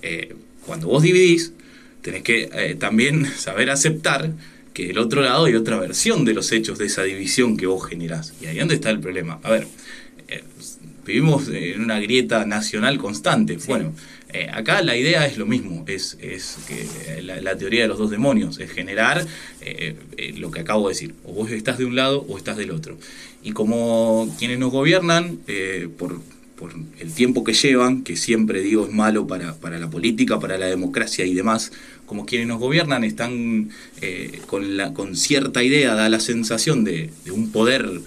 eh, 0.00 0.34
cuando 0.64 0.86
vos 0.88 1.02
dividís, 1.02 1.52
tenés 2.00 2.22
que 2.22 2.48
eh, 2.50 2.76
también 2.76 3.26
saber 3.36 3.68
aceptar 3.68 4.32
que 4.72 4.86
del 4.86 4.96
otro 4.96 5.20
lado 5.20 5.44
hay 5.44 5.54
otra 5.54 5.78
versión 5.78 6.24
de 6.24 6.32
los 6.32 6.50
hechos 6.50 6.78
de 6.78 6.86
esa 6.86 7.02
división 7.02 7.58
que 7.58 7.66
vos 7.66 7.86
generás. 7.86 8.32
Y 8.40 8.46
ahí 8.46 8.58
donde 8.58 8.76
está 8.76 8.88
el 8.88 9.00
problema. 9.00 9.38
A 9.42 9.50
ver, 9.50 9.66
vivimos 11.04 11.48
en 11.48 11.82
una 11.82 12.00
grieta 12.00 12.46
nacional 12.46 12.96
constante. 12.96 13.58
Bueno 13.66 13.92
eh, 14.34 14.48
acá 14.52 14.82
la 14.82 14.96
idea 14.96 15.24
es 15.26 15.38
lo 15.38 15.46
mismo, 15.46 15.84
es, 15.86 16.18
es 16.20 16.56
que 16.66 17.22
la, 17.22 17.56
teoría 17.56 17.82
de 17.82 17.88
los 17.88 17.98
dos 17.98 18.10
demonios, 18.10 18.58
es 18.58 18.68
generar 18.68 19.24
eh, 19.60 19.94
eh, 20.16 20.34
lo 20.36 20.50
que 20.50 20.58
acabo 20.58 20.88
de 20.88 20.94
decir, 20.94 21.14
o 21.22 21.34
vos 21.34 21.52
estás 21.52 21.78
de 21.78 21.84
un 21.84 21.94
lado 21.94 22.26
o 22.28 22.36
estás 22.36 22.56
del 22.56 22.72
otro. 22.72 22.98
Y 23.44 23.52
como 23.52 24.34
quienes 24.36 24.58
nos 24.58 24.72
gobiernan, 24.72 25.38
por, 25.98 26.20
por 26.56 26.72
el 26.98 27.14
tiempo 27.14 27.44
que 27.44 27.52
llevan, 27.52 28.02
que 28.02 28.16
siempre 28.16 28.60
digo 28.60 28.86
es 28.86 28.92
malo 28.92 29.28
para, 29.28 29.54
para 29.54 29.78
la 29.78 29.88
política, 29.88 30.40
para 30.40 30.58
la 30.58 30.66
democracia 30.66 31.24
y 31.24 31.32
demás, 31.32 31.70
como 32.04 32.26
quienes 32.26 32.48
nos 32.48 32.58
gobiernan 32.58 33.04
están 33.04 33.70
con, 34.46 34.76
la, 34.76 34.94
con 34.94 35.14
cierta 35.14 35.62
idea, 35.62 35.94
da 35.94 36.08
la 36.08 36.18
sensación 36.18 36.82
de, 36.82 37.10
un 37.30 37.52
poder 37.52 38.00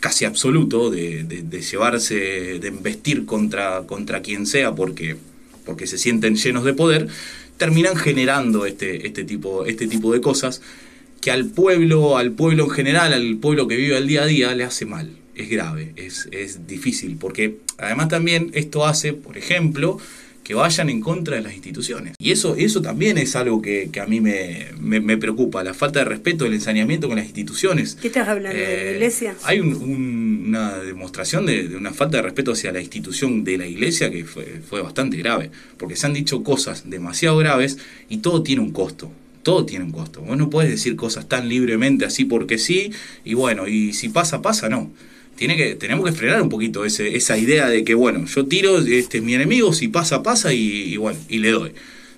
casi 0.00 0.26
absoluto, 0.26 0.90
de, 0.90 1.24
de, 1.24 1.60
llevarse, 1.62 2.58
de 2.58 2.68
investir 2.68 3.24
contra, 3.24 3.86
contra 3.86 4.20
quien 4.20 4.46
sea 4.46 4.74
porque, 4.74 5.16
porque 5.64 5.86
se 5.86 5.98
sienten 5.98 6.36
llenos 6.36 6.64
de 6.64 6.74
poder, 6.74 7.08
terminan 7.56 7.96
generando 7.96 8.66
este, 8.66 9.06
este, 9.06 9.24
tipo, 9.24 9.66
este 9.66 9.86
tipo 9.86 10.12
de 10.12 10.20
cosas 10.20 10.62
que 11.20 11.30
al 11.30 11.46
pueblo, 11.46 12.16
al 12.16 12.32
pueblo 12.32 12.64
en 12.64 12.70
general, 12.70 13.12
al 13.12 13.36
pueblo 13.36 13.68
que 13.68 13.76
vive 13.76 13.96
el 13.96 14.06
día 14.06 14.22
a 14.22 14.26
día, 14.26 14.54
le 14.54 14.64
hace 14.64 14.86
mal. 14.86 15.16
Es 15.34 15.48
grave, 15.48 15.92
es, 15.96 16.28
es 16.32 16.66
difícil, 16.66 17.16
porque 17.16 17.58
además 17.78 18.08
también 18.08 18.50
esto 18.52 18.86
hace, 18.86 19.12
por 19.12 19.38
ejemplo, 19.38 19.98
que 20.50 20.54
vayan 20.54 20.90
en 20.90 21.00
contra 21.00 21.36
de 21.36 21.42
las 21.42 21.54
instituciones. 21.54 22.16
Y 22.18 22.32
eso, 22.32 22.56
eso 22.56 22.82
también 22.82 23.18
es 23.18 23.36
algo 23.36 23.62
que, 23.62 23.88
a 24.02 24.06
mí 24.06 24.20
me, 24.20 25.16
preocupa, 25.16 25.62
la 25.62 25.74
falta 25.74 26.00
de 26.00 26.06
respeto, 26.06 26.44
el 26.44 26.54
ensañamiento 26.54 27.06
con 27.06 27.18
las 27.18 27.26
instituciones. 27.26 27.96
¿Qué 28.00 28.08
estás 28.08 28.26
hablando? 28.26 28.58
¿De 28.58 28.64
la 28.64 28.82
eh, 28.82 28.92
iglesia? 28.94 29.36
Hay 29.44 29.60
una 29.60 30.78
demostración 30.78 31.46
de, 31.46 31.76
una 31.76 31.92
falta 31.92 32.16
de 32.16 32.24
respeto 32.24 32.50
hacia 32.50 32.72
la 32.72 32.80
institución 32.80 33.44
de 33.44 33.58
la 33.58 33.66
iglesia 33.68 34.10
que 34.10 34.24
fue, 34.24 34.60
fue 34.68 34.82
bastante 34.82 35.16
grave, 35.18 35.52
porque 35.76 35.94
se 35.94 36.06
han 36.06 36.14
dicho 36.14 36.42
cosas 36.42 36.90
demasiado 36.90 37.36
graves 37.36 37.78
y 38.08 38.16
todo 38.16 38.42
tiene 38.42 38.60
un 38.60 38.72
costo 38.72 39.12
todo 39.44 39.64
tiene 39.64 39.86
un 39.86 39.92
costo. 39.92 40.20
Vos 40.20 40.36
no 40.36 40.50
puedes 40.50 40.70
decir 40.70 40.96
cosas 40.96 41.26
tan 41.26 41.48
libremente 41.48 42.04
así 42.04 42.26
porque 42.26 42.58
sí, 42.58 42.92
y 43.24 43.32
bueno, 43.32 43.68
y 43.68 43.94
si 43.94 44.10
pasa, 44.10 44.42
pasa, 44.42 44.68
no 44.68 44.90
tiene 45.40 45.56
que, 45.56 45.74
tenemos 45.74 46.04
que 46.04 46.12
frenar 46.12 46.42
un 46.42 46.50
poquito 46.50 46.84
ese, 46.84 47.16
esa 47.16 47.38
idea 47.38 47.66
de 47.66 47.82
que, 47.82 47.94
bueno, 47.94 48.26
yo 48.26 48.44
tiro, 48.44 48.76
este 48.76 49.18
es 49.18 49.24
mi 49.24 49.32
enemigo, 49.32 49.72
si 49.72 49.88
pasa, 49.88 50.22
pasa 50.22 50.52
y, 50.52 50.98
bueno, 50.98 51.18
y 51.30 51.38
le 51.38 51.50
doy. 51.50 51.72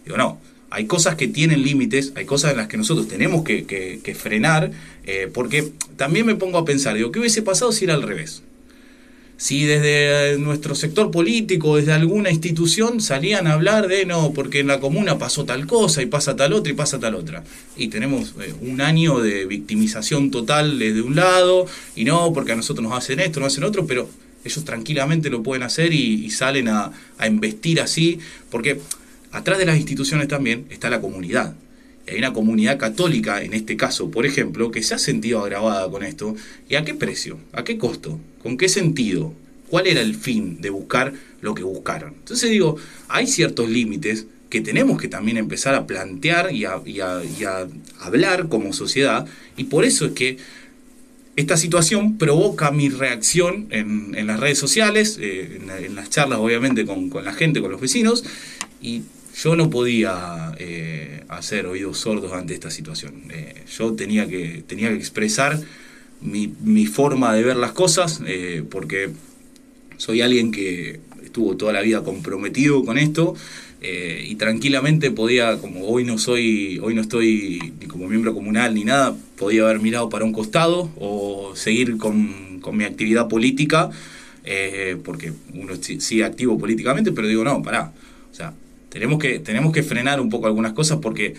Digo, 0.05 0.17
no, 0.17 0.41
hay 0.71 0.87
cosas 0.87 1.15
que 1.15 1.29
tienen 1.29 1.63
límites, 1.63 2.13
hay 2.17 2.25
cosas 2.25 2.51
en 2.51 2.57
las 2.57 2.67
que 2.67 2.77
nosotros 2.77 3.07
tenemos 3.07 3.45
que, 3.45 3.65
que, 3.65 4.15
frenar, 4.17 4.73
eh, 5.07 5.31
porque 5.33 5.71
también 5.97 6.27
me 6.27 6.35
pongo 6.35 6.59
a 6.59 6.65
pensar, 6.65 6.97
digo, 6.97 7.13
¿qué 7.13 7.21
hubiese 7.21 7.43
pasado 7.43 7.71
si 7.71 7.85
era 7.85 7.95
al 7.95 8.03
revés? 8.03 8.43
Si 9.43 9.65
desde 9.65 10.39
nuestro 10.39 10.77
sector 10.77 11.11
político, 11.11 11.77
desde 11.77 11.93
alguna 11.93 12.31
institución, 12.31 13.01
salían 13.01 13.49
a 13.49 13.55
hablar 13.55 13.89
de 13.89 14.07
no, 14.07 14.33
porque 14.33 14.61
en 14.61 14.69
la 14.69 14.79
comuna 14.79 15.19
pasó 15.19 15.45
tal 15.45 15.67
cosa 15.67 16.01
y 16.01 16.07
pasa 16.07 16.37
tal 16.37 16.53
otra 16.53 16.73
y 16.73 16.77
pasa 16.77 17.01
tal 17.01 17.17
otra. 17.17 17.43
Y 17.77 17.89
tenemos 17.89 18.37
eh, 18.41 18.55
un 18.61 18.81
año 18.81 19.19
de 19.19 19.47
victimización 19.47 20.31
total 20.31 20.79
desde 20.79 21.03
un 21.03 21.17
lado, 21.17 21.67
y 21.97 22.05
no, 22.05 22.33
porque 22.33 22.53
a 22.53 22.55
nosotros 22.55 22.85
nos 22.85 22.97
hacen 22.97 23.19
esto, 23.19 23.41
nos 23.41 23.53
hacen 23.53 23.65
otro, 23.65 23.85
pero 23.85 24.09
ellos 24.45 24.65
tranquilamente 24.65 25.29
lo 25.29 25.43
pueden 25.43 25.65
hacer 25.65 25.93
y, 25.93 26.31
salen 26.31 26.69
a, 26.69 26.93
a 27.19 27.27
investir 27.27 27.81
así, 27.81 28.21
porque 28.49 28.81
atrás 29.33 29.59
de 29.59 29.67
las 29.67 29.77
instituciones 29.77 30.29
también 30.29 30.67
está 30.71 30.89
la 30.89 31.01
comunidad 31.01 31.53
hay 32.13 32.19
una 32.19 32.33
comunidad 32.33 32.79
católica, 32.79 33.43
en 33.43 33.55
este 33.55 33.77
caso, 33.77 34.11
por 34.11 34.27
ejemplo, 34.27 34.71
que 34.71 34.83
se 34.83 34.95
ha 34.95 34.99
sentido 34.99 35.41
agravada 35.43 35.91
con 35.91 36.05
esto. 36.05 36.37
¿Y 36.69 36.75
a 36.75 36.85
qué 36.85 36.95
precio? 36.95 37.39
¿A 37.53 37.65
qué 37.65 37.79
costo? 37.79 38.21
¿Con 38.43 38.59
qué 38.59 38.69
sentido? 38.69 39.33
¿Cuál 39.69 39.87
era 39.87 40.03
el 40.03 40.15
fin 40.15 40.61
de 40.61 40.71
buscar 40.71 41.15
lo 41.41 41.55
que 41.55 41.63
buscaron? 41.63 42.15
Entonces 42.19 42.51
digo, 42.51 42.77
hay 43.09 43.27
ciertos 43.27 43.71
límites 43.71 44.27
que 44.51 44.61
tenemos 44.61 45.01
que 45.01 45.09
también 45.09 45.39
empezar 45.39 45.75
a 45.75 45.87
plantear 45.87 46.53
y 46.53 46.67
a, 46.67 46.83
hablar 48.01 48.49
como 48.49 48.75
sociedad. 48.75 49.27
Y 49.57 49.65
por 49.65 49.87
eso 49.87 50.05
es 50.05 50.13
que 50.13 50.37
esta 51.37 51.57
situación 51.57 52.19
provoca 52.19 52.71
mi 52.71 52.91
reacción 52.91 53.69
en, 53.71 54.27
las 54.27 54.39
redes 54.39 54.59
sociales, 54.59 55.17
eh, 55.19 55.61
en, 55.63 55.95
las 55.95 56.11
charlas 56.11 56.39
obviamente 56.39 56.85
con, 56.85 57.09
con 57.09 57.25
la 57.25 57.33
gente, 57.33 57.63
con 57.63 57.71
los 57.71 57.81
vecinos. 57.81 58.25
Y 58.83 59.03
yo 59.35 59.57
no 59.57 59.71
podía 59.71 60.55
eh, 60.59 61.25
hacer 61.29 61.67
oídos 61.67 61.99
sordos 61.99 62.33
ante 62.33 62.55
esta 62.55 62.71
situación. 62.71 63.25
Eh, 63.31 63.55
yo 63.77 63.95
tenía 63.95 64.29
que, 64.29 64.63
tenía 64.67 64.89
que 64.89 64.97
expresar 64.97 65.59
mi, 66.21 66.87
forma 66.87 67.35
de 67.35 67.43
ver 67.43 67.57
las 67.57 67.73
cosas, 67.73 68.21
eh, 68.27 68.63
porque 68.71 69.11
soy 69.97 70.21
alguien 70.21 70.53
que 70.53 71.01
estuvo 71.25 71.57
toda 71.57 71.73
la 71.73 71.81
vida 71.81 72.03
comprometido 72.03 72.85
con 72.85 72.99
esto 72.99 73.35
y 73.85 74.37
tranquilamente 74.37 75.11
podía, 75.11 75.59
como 75.59 75.89
hoy 75.89 76.05
no 76.05 76.17
soy, 76.17 76.79
hoy 76.81 76.95
no 76.95 77.01
estoy 77.01 77.73
ni 77.81 77.87
como 77.87 78.07
miembro 78.07 78.33
comunal 78.33 78.75
ni 78.75 78.85
nada, 78.85 79.17
podía 79.37 79.63
haber 79.63 79.81
mirado 79.81 80.09
para 80.09 80.25
un 80.25 80.33
costado 80.33 80.93
o 81.01 81.57
seguir 81.57 81.97
con, 81.97 82.61
con 82.61 82.77
mi 82.77 82.85
actividad 82.85 83.27
política, 83.27 83.91
porque 85.03 85.33
uno 85.55 85.75
sigue 85.83 86.23
activo 86.23 86.57
políticamente, 86.57 87.11
pero 87.11 87.27
digo, 87.27 87.43
no, 87.43 87.61
pará. 87.61 87.93
O 88.31 88.35
sea, 88.35 88.55
tenemos 88.93 89.19
que, 89.19 89.39
tenemos 89.39 89.73
que 89.73 89.83
frenar 89.83 90.21
un 90.21 90.29
poco 90.29 90.47
algunas 90.47 90.73
cosas 90.75 90.99
porque 91.01 91.35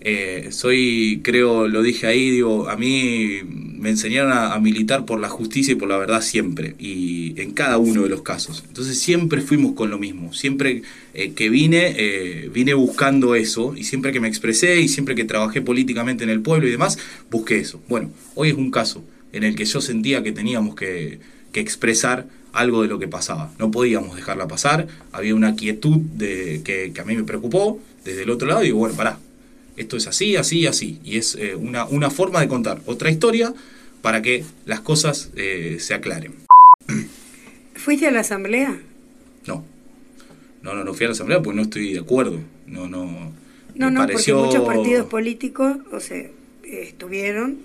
eh, 0.00 0.48
soy, 0.50 1.20
creo, 1.22 1.68
lo 1.68 1.82
dije 1.82 2.06
ahí, 2.06 2.30
digo, 2.30 2.68
a 2.68 2.76
mí 2.76 3.40
me 3.44 3.90
enseñaron 3.90 4.32
a, 4.32 4.58
militar 4.58 5.04
por 5.04 5.20
la 5.20 5.28
justicia 5.28 5.72
y 5.72 5.74
por 5.74 5.88
la 5.88 5.96
verdad 5.96 6.22
siempre, 6.22 6.74
y 6.78 7.40
en 7.40 7.52
cada 7.52 7.78
uno 7.78 8.02
de 8.02 8.08
los 8.08 8.22
casos. 8.22 8.64
Entonces 8.66 8.98
siempre 8.98 9.40
fuimos 9.40 9.72
con 9.72 9.90
lo 9.90 9.98
mismo, 9.98 10.32
siempre 10.32 10.82
eh, 11.14 11.32
que 11.32 11.50
vine, 11.50 11.94
eh, 11.96 12.50
vine 12.52 12.74
buscando 12.74 13.34
eso, 13.34 13.74
y 13.76 13.84
siempre 13.84 14.12
que 14.12 14.20
me 14.20 14.28
expresé 14.28 14.80
y 14.80 14.88
siempre 14.88 15.14
que 15.14 15.24
trabajé 15.24 15.60
políticamente 15.60 16.24
en 16.24 16.30
el 16.30 16.40
pueblo 16.40 16.66
y 16.66 16.70
demás, 16.70 16.98
busqué 17.30 17.58
eso. 17.58 17.80
Bueno, 17.88 18.10
hoy 18.34 18.50
es 18.50 18.54
un 18.54 18.70
caso 18.70 19.04
en 19.32 19.44
el 19.44 19.54
que 19.54 19.64
yo 19.64 19.80
sentía 19.80 20.22
que 20.22 20.32
teníamos 20.32 20.74
que, 20.74 21.20
que 21.52 21.60
expresar 21.60 22.26
algo 22.52 22.82
de 22.82 22.88
lo 22.88 22.98
que 22.98 23.08
pasaba. 23.08 23.52
No 23.58 23.70
podíamos 23.70 24.16
dejarla 24.16 24.48
pasar, 24.48 24.86
había 25.12 25.34
una 25.34 25.56
quietud 25.56 25.98
de, 25.98 26.62
que, 26.64 26.92
a 27.00 27.04
mí 27.04 27.16
me 27.16 27.24
preocupó 27.24 27.80
desde 28.04 28.22
el 28.22 28.30
otro 28.30 28.48
lado 28.48 28.62
y 28.62 28.66
digo, 28.66 28.78
bueno, 28.78 28.94
pará, 28.94 29.18
esto 29.76 29.96
es 29.96 30.06
así, 30.06 30.36
así, 30.36 30.66
así. 30.66 31.00
Y 31.04 31.16
es 31.16 31.34
eh, 31.36 31.54
una, 31.54 31.86
una, 31.86 32.10
forma 32.10 32.40
de 32.40 32.48
contar 32.48 32.80
otra 32.86 33.10
historia 33.10 33.54
para 34.02 34.20
que 34.20 34.44
las 34.66 34.80
cosas 34.80 35.30
eh, 35.36 35.78
se 35.80 35.94
aclaren. 35.94 36.34
¿Fuiste 37.74 38.06
a 38.06 38.10
la 38.10 38.20
asamblea? 38.20 38.80
No. 39.46 39.64
No, 40.62 40.74
no, 40.74 40.84
no 40.84 40.94
fui 40.94 41.04
a 41.04 41.08
la 41.08 41.12
asamblea 41.12 41.42
porque 41.42 41.56
no 41.56 41.62
estoy 41.62 41.94
de 41.94 42.00
acuerdo. 42.00 42.38
No, 42.66 42.88
no. 42.88 43.32
No, 43.74 43.90
no, 43.90 44.06
porque 44.06 44.34
muchos 44.34 44.64
partidos 44.66 45.06
políticos, 45.08 45.78
o 45.92 46.00
sea, 46.00 46.26
estuvieron 46.62 47.58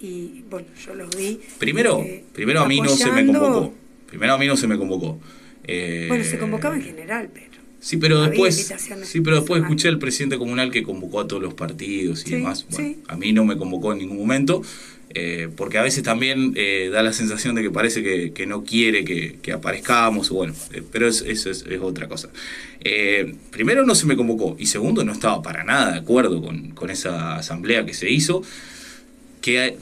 y 0.00 0.44
bueno, 0.48 0.68
yo 0.84 0.94
los 0.94 1.16
vi. 1.16 1.40
Primero, 1.58 2.00
eh, 2.00 2.24
primero 2.32 2.60
a 2.60 2.68
mí 2.68 2.80
no 2.80 2.88
se 2.88 3.10
me 3.10 3.26
convocó. 3.26 3.74
Primero 4.06 4.34
a 4.34 4.38
mí 4.38 4.46
no 4.46 4.56
se 4.56 4.66
me 4.66 4.78
convocó. 4.78 5.20
Eh, 5.64 6.06
bueno, 6.08 6.24
se 6.24 6.38
convocaba 6.38 6.76
en 6.76 6.82
general, 6.82 7.30
pero. 7.32 7.46
Sí, 7.80 7.96
pero 7.96 8.22
después, 8.22 8.74
sí, 9.04 9.20
pero 9.20 9.36
después 9.36 9.62
escuché 9.62 9.86
al 9.86 10.00
presidente 10.00 10.36
comunal 10.36 10.72
que 10.72 10.82
convocó 10.82 11.20
a 11.20 11.28
todos 11.28 11.40
los 11.40 11.54
partidos 11.54 12.26
y 12.26 12.32
demás. 12.32 12.66
Bueno, 12.70 12.96
A 13.06 13.16
mí 13.16 13.32
no 13.32 13.44
me 13.44 13.56
convocó 13.56 13.92
en 13.92 13.98
ningún 13.98 14.18
momento, 14.18 14.62
eh, 15.10 15.48
porque 15.56 15.78
a 15.78 15.82
veces 15.82 16.02
también 16.02 16.54
da 16.54 17.04
la 17.04 17.12
sensación 17.12 17.54
de 17.54 17.62
que 17.62 17.70
parece 17.70 18.02
que, 18.32 18.46
no 18.48 18.64
quiere 18.64 19.04
que, 19.04 19.52
aparezcamos, 19.52 20.30
bueno, 20.30 20.54
pero 20.90 21.06
eso 21.06 21.24
es, 21.24 21.46
es, 21.46 21.64
otra 21.80 22.08
cosa. 22.08 22.30
primero 23.52 23.86
no 23.86 23.94
se 23.94 24.06
me 24.06 24.16
convocó 24.16 24.56
y 24.58 24.66
segundo 24.66 25.04
no 25.04 25.12
estaba 25.12 25.40
para 25.40 25.62
nada 25.62 25.92
de 25.92 25.98
acuerdo 26.00 26.42
con, 26.42 26.70
con 26.70 26.90
esa 26.90 27.36
asamblea 27.36 27.86
que 27.86 27.94
se 27.94 28.10
hizo, 28.10 28.42
que 29.40 29.78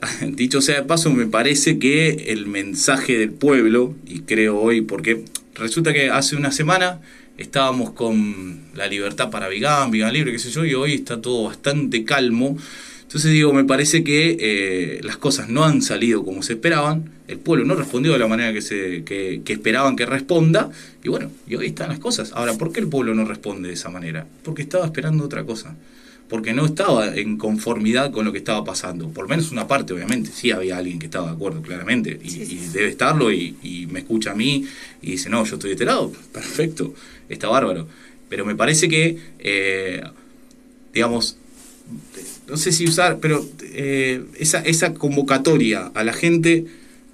dicho 0.28 0.60
sea 0.60 0.76
de 0.76 0.82
paso, 0.82 1.10
me 1.10 1.26
parece 1.26 1.78
que 1.78 2.26
el 2.28 2.46
mensaje 2.46 3.18
del 3.18 3.30
pueblo, 3.30 3.94
y 4.06 4.20
creo 4.20 4.58
hoy, 4.58 4.80
porque 4.82 5.24
resulta 5.54 5.92
que 5.92 6.10
hace 6.10 6.36
una 6.36 6.52
semana 6.52 7.00
estábamos 7.36 7.90
con 7.90 8.60
la 8.74 8.86
libertad 8.86 9.30
para 9.30 9.48
Vigán, 9.48 9.90
Vigán 9.90 10.12
Libre, 10.12 10.32
qué 10.32 10.38
sé 10.38 10.50
yo, 10.50 10.64
y 10.64 10.74
hoy 10.74 10.94
está 10.94 11.20
todo 11.20 11.44
bastante 11.44 12.04
calmo. 12.04 12.56
Entonces 13.02 13.32
digo, 13.32 13.54
me 13.54 13.64
parece 13.64 14.04
que 14.04 14.36
eh, 14.38 15.00
las 15.02 15.16
cosas 15.16 15.48
no 15.48 15.64
han 15.64 15.80
salido 15.80 16.24
como 16.24 16.42
se 16.42 16.54
esperaban, 16.54 17.10
el 17.26 17.38
pueblo 17.38 17.64
no 17.64 17.74
respondió 17.74 18.12
de 18.12 18.18
la 18.18 18.26
manera 18.26 18.52
que, 18.52 18.60
se, 18.60 19.02
que, 19.04 19.40
que 19.44 19.54
esperaban 19.54 19.96
que 19.96 20.04
responda, 20.04 20.70
y 21.02 21.08
bueno, 21.08 21.30
y 21.46 21.54
hoy 21.54 21.66
están 21.68 21.88
las 21.88 22.00
cosas. 22.00 22.32
Ahora, 22.34 22.54
¿por 22.54 22.70
qué 22.72 22.80
el 22.80 22.88
pueblo 22.88 23.14
no 23.14 23.24
responde 23.24 23.68
de 23.68 23.74
esa 23.74 23.88
manera? 23.88 24.26
Porque 24.42 24.62
estaba 24.62 24.84
esperando 24.84 25.24
otra 25.24 25.44
cosa 25.44 25.74
porque 26.28 26.52
no 26.52 26.66
estaba 26.66 27.14
en 27.16 27.38
conformidad 27.38 28.10
con 28.10 28.24
lo 28.24 28.32
que 28.32 28.38
estaba 28.38 28.64
pasando. 28.64 29.08
Por 29.08 29.28
menos 29.28 29.50
una 29.50 29.66
parte, 29.66 29.94
obviamente. 29.94 30.30
Sí 30.32 30.50
había 30.50 30.76
alguien 30.76 30.98
que 30.98 31.06
estaba 31.06 31.28
de 31.28 31.32
acuerdo, 31.32 31.62
claramente, 31.62 32.18
y, 32.22 32.56
debe 32.72 32.88
estarlo, 32.88 33.32
y, 33.32 33.88
me 33.90 34.00
escucha 34.00 34.32
a 34.32 34.34
mí 34.34 34.66
y 35.00 35.12
dice, 35.12 35.30
no, 35.30 35.44
yo 35.44 35.54
estoy 35.54 35.70
de 35.70 35.74
este 35.74 35.84
lado. 35.86 36.12
Perfecto, 36.32 36.94
está 37.28 37.48
bárbaro. 37.48 37.88
Pero 38.28 38.44
me 38.44 38.54
parece 38.54 38.88
que, 38.88 39.16
eh, 39.38 40.02
digamos, 40.92 41.38
no 42.46 42.56
sé 42.58 42.72
si 42.72 42.84
usar, 42.84 43.18
pero 43.20 43.46
eh, 43.62 44.22
esa, 44.38 44.60
esa 44.60 44.92
convocatoria 44.92 45.86
a 45.94 46.04
la 46.04 46.12
gente 46.12 46.66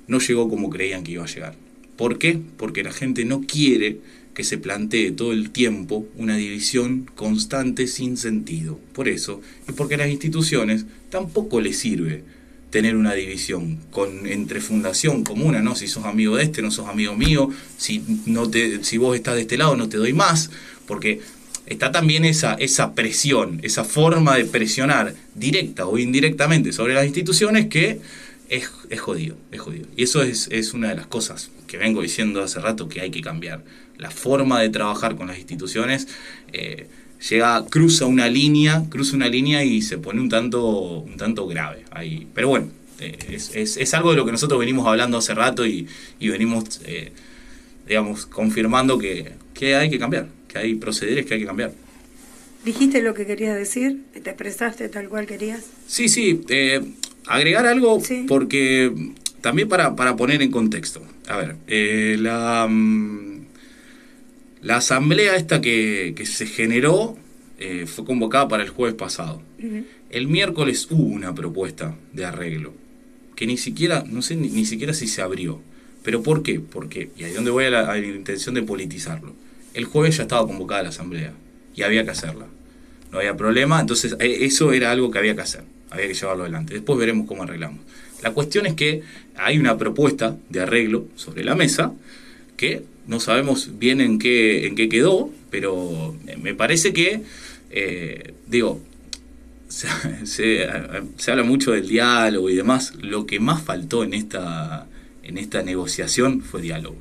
no 0.09 0.18
llegó 0.18 0.49
como 0.49 0.71
creían 0.71 1.04
que 1.04 1.12
iba 1.12 1.25
a 1.25 1.28
llegar. 1.28 1.54
¿Por 1.97 2.18
qué? 2.18 2.38
Porque 2.56 2.83
la 2.83 2.92
gente 2.92 3.25
no 3.25 3.42
quiere 3.42 3.99
que 4.35 4.45
se 4.45 4.59
plantee 4.59 5.12
todo 5.12 5.33
el 5.33 5.50
tiempo 5.50 6.07
una 6.17 6.37
división 6.37 7.09
constante 7.14 7.87
sin 7.87 8.17
sentido. 8.17 8.79
Por 8.93 9.09
eso, 9.09 9.41
y 9.69 9.73
porque 9.73 9.95
a 9.95 9.99
las 9.99 10.11
instituciones 10.11 10.85
tampoco 11.11 11.61
les 11.61 11.79
sirve 11.79 12.25
tener 12.71 12.97
una 12.97 13.14
división 13.14 13.79
con 13.93 14.26
entre 14.26 14.61
fundación 14.61 15.23
comuna, 15.23 15.62
¿no? 15.62 15.76
Si 15.76 15.87
sos 15.87 16.05
amigo 16.05 16.37
de 16.37 16.43
este, 16.43 16.61
no 16.61 16.73
sos 16.73 16.88
amigo 16.88 17.14
mío, 17.14 17.49
si 17.76 18.03
no 18.26 18.50
te 18.50 18.83
si 18.83 18.99
vos 18.99 19.14
estás 19.14 19.37
de 19.37 19.43
este 19.43 19.57
lado 19.57 19.76
no 19.76 19.88
te 19.88 19.97
doy 19.97 20.12
más, 20.12 20.50
porque 20.87 21.21
está 21.67 21.93
también 21.93 22.25
esa, 22.25 22.55
esa 22.55 22.95
presión, 22.95 23.61
esa 23.62 23.85
forma 23.85 24.37
de 24.37 24.45
presionar 24.45 25.14
directa 25.37 25.87
o 25.87 25.99
indirectamente 25.99 26.73
sobre 26.73 26.95
las 26.95 27.07
instituciones 27.07 27.69
que 27.69 28.00
es, 28.49 28.69
es 28.91 29.00
jodido, 29.00 29.37
es 29.53 29.61
jodido. 29.61 29.87
Y 29.97 30.03
eso 30.03 30.23
es, 30.23 30.49
es 30.50 30.75
una 30.75 30.88
de 30.88 30.97
las 30.97 31.07
cosas 31.07 31.50
que 31.67 31.79
vengo 31.79 32.03
diciendo 32.03 32.43
hace 32.43 32.61
rato 32.61 32.88
que 32.88 33.00
hay 33.00 33.11
que 33.11 33.21
cambiar. 33.21 33.64
La 33.99 34.11
forma 34.11 34.61
de 34.61 34.69
trabajar 34.71 35.17
con 35.17 35.29
las 35.29 35.39
instituciones 35.39 36.09
eh, 36.53 36.89
llega, 37.29 37.65
cruza 37.67 38.07
una 38.07 38.29
línea, 38.29 38.85
cruza 38.89 39.17
una 39.17 39.29
línea 39.29 39.65
y 39.65 39.83
se 39.83 39.99
pone 39.99 40.21
un 40.21 40.29
tanto, 40.29 41.01
un 41.01 41.17
tanto 41.17 41.47
grave 41.47 41.85
ahí. 41.91 42.27
Pero 42.35 42.49
bueno, 42.49 42.69
eh, 43.01 43.17
es, 43.31 43.77
es, 43.77 43.95
algo 43.95 44.11
de 44.11 44.17
lo 44.17 44.25
que 44.25 44.33
nosotros 44.33 44.59
venimos 44.61 44.87
hablando 44.87 45.19
hace 45.19 45.35
rato 45.35 45.67
y, 45.67 45.87
y 46.21 46.29
venimos, 46.29 46.81
eh, 46.85 47.13
digamos, 47.87 48.27
confirmando 48.27 48.99
que, 48.99 49.33
que 49.53 49.75
hay 49.75 49.91
que 49.91 49.99
cambiar, 49.99 50.29
que 50.49 50.59
hay 50.59 50.75
procederes 50.75 51.27
que 51.27 51.35
hay 51.35 51.41
que 51.41 51.47
cambiar. 51.47 51.73
¿Dijiste 52.65 53.03
lo 53.03 53.13
que 53.13 53.27
querías 53.27 53.57
decir? 53.57 54.05
¿Te 54.13 54.31
expresaste 54.31 54.89
tal 54.89 55.09
cual 55.09 55.27
querías? 55.27 55.65
Sí, 55.87 56.09
sí. 56.09 56.41
Eh, 56.49 56.81
agregar 57.27 57.67
algo 57.67 58.01
porque 58.27 58.93
también 59.41 59.69
para, 59.69 59.97
para, 59.97 60.17
poner 60.17 60.41
en 60.41 60.51
contexto. 60.51 61.03
A 61.29 61.37
ver, 61.37 61.57
la, 62.21 62.67
mm, 62.71 63.34
la 64.64 64.76
asamblea 64.76 65.37
esta 65.37 65.61
que, 65.61 66.14
que 66.16 66.25
se 66.25 66.47
generó 66.47 67.18
eh, 67.59 67.85
fue 67.87 68.06
convocada 68.06 68.49
para 68.49 68.62
el 68.62 68.71
jueves 68.71 68.97
pasado. 68.97 69.42
El 70.11 70.26
miércoles 70.26 70.88
hubo 70.90 71.02
una 71.02 71.35
propuesta 71.35 71.94
de 72.12 72.25
arreglo 72.25 72.73
que 73.37 73.47
ni 73.47 73.59
siquiera, 73.59 74.04
no 74.06 74.23
sé 74.23 74.37
ni, 74.37 74.64
siquiera 74.64 74.94
si 74.94 75.06
se 75.06 75.21
abrió. 75.21 75.61
¿Pero 76.02 76.23
por 76.23 76.42
qué? 76.42 76.61
Porque, 76.61 77.11
y 77.16 77.25
ahí 77.25 77.30
es 77.30 77.37
donde 77.37 77.50
voy 77.50 77.64
a 77.64 77.71
la, 77.71 77.80
a 77.92 77.97
la 77.97 78.06
intención 78.06 78.54
de 78.54 78.62
politizarlo. 78.62 79.35
El 79.75 79.85
jueves 79.85 80.16
ya 80.16 80.23
estaba 80.23 80.47
convocada 80.47 80.85
la 80.85 80.88
asamblea 80.90 81.35
y 81.76 81.83
había 81.83 82.04
que 82.04 82.11
hacerla. 82.12 82.47
No 83.12 83.18
había 83.18 83.37
problema, 83.37 83.80
entonces 83.80 84.16
eh, 84.18 84.38
eso 84.40 84.73
era 84.73 84.92
algo 84.92 85.11
que 85.11 85.18
había 85.18 85.35
que 85.35 85.42
hacer, 85.42 85.64
había 85.90 86.09
que 86.09 86.14
llevarlo 86.14 86.44
adelante. 86.44 86.75
Después 86.75 86.99
veremos 86.99 87.26
cómo 87.26 87.42
arreglamos. 87.42 87.80
La 88.23 88.30
cuestión 88.33 88.64
es 88.66 88.75
que 88.75 89.02
hay 89.37 89.59
una 89.59 89.76
propuesta 89.76 90.38
de 90.49 90.61
arreglo 90.61 91.06
sobre 91.16 91.44
la 91.44 91.54
mesa 91.54 91.92
que 92.56 92.85
no 93.06 93.20
sabemos 93.20 93.78
bien 93.78 94.00
en 94.00 94.18
qué, 94.18 94.66
en 94.66 94.76
qué 94.76 94.88
quedó, 94.88 95.30
pero 95.50 96.16
me 96.40 96.54
parece 96.54 96.92
que, 96.92 97.23
eh, 97.70 98.34
digo, 98.46 98.80
se, 100.25 100.66
habla 101.28 101.42
mucho 101.42 101.73
del 101.73 101.88
diálogo 101.88 102.49
y 102.50 102.54
demás. 102.54 102.94
Lo 103.00 103.26
que 103.26 103.40
más 103.40 103.62
faltó 103.62 104.04
en 104.04 104.14
esta, 104.14 104.87
en 105.23 105.38
esta 105.38 105.62
negociación 105.62 106.40
fue 106.42 106.62
diálogo. 106.62 106.96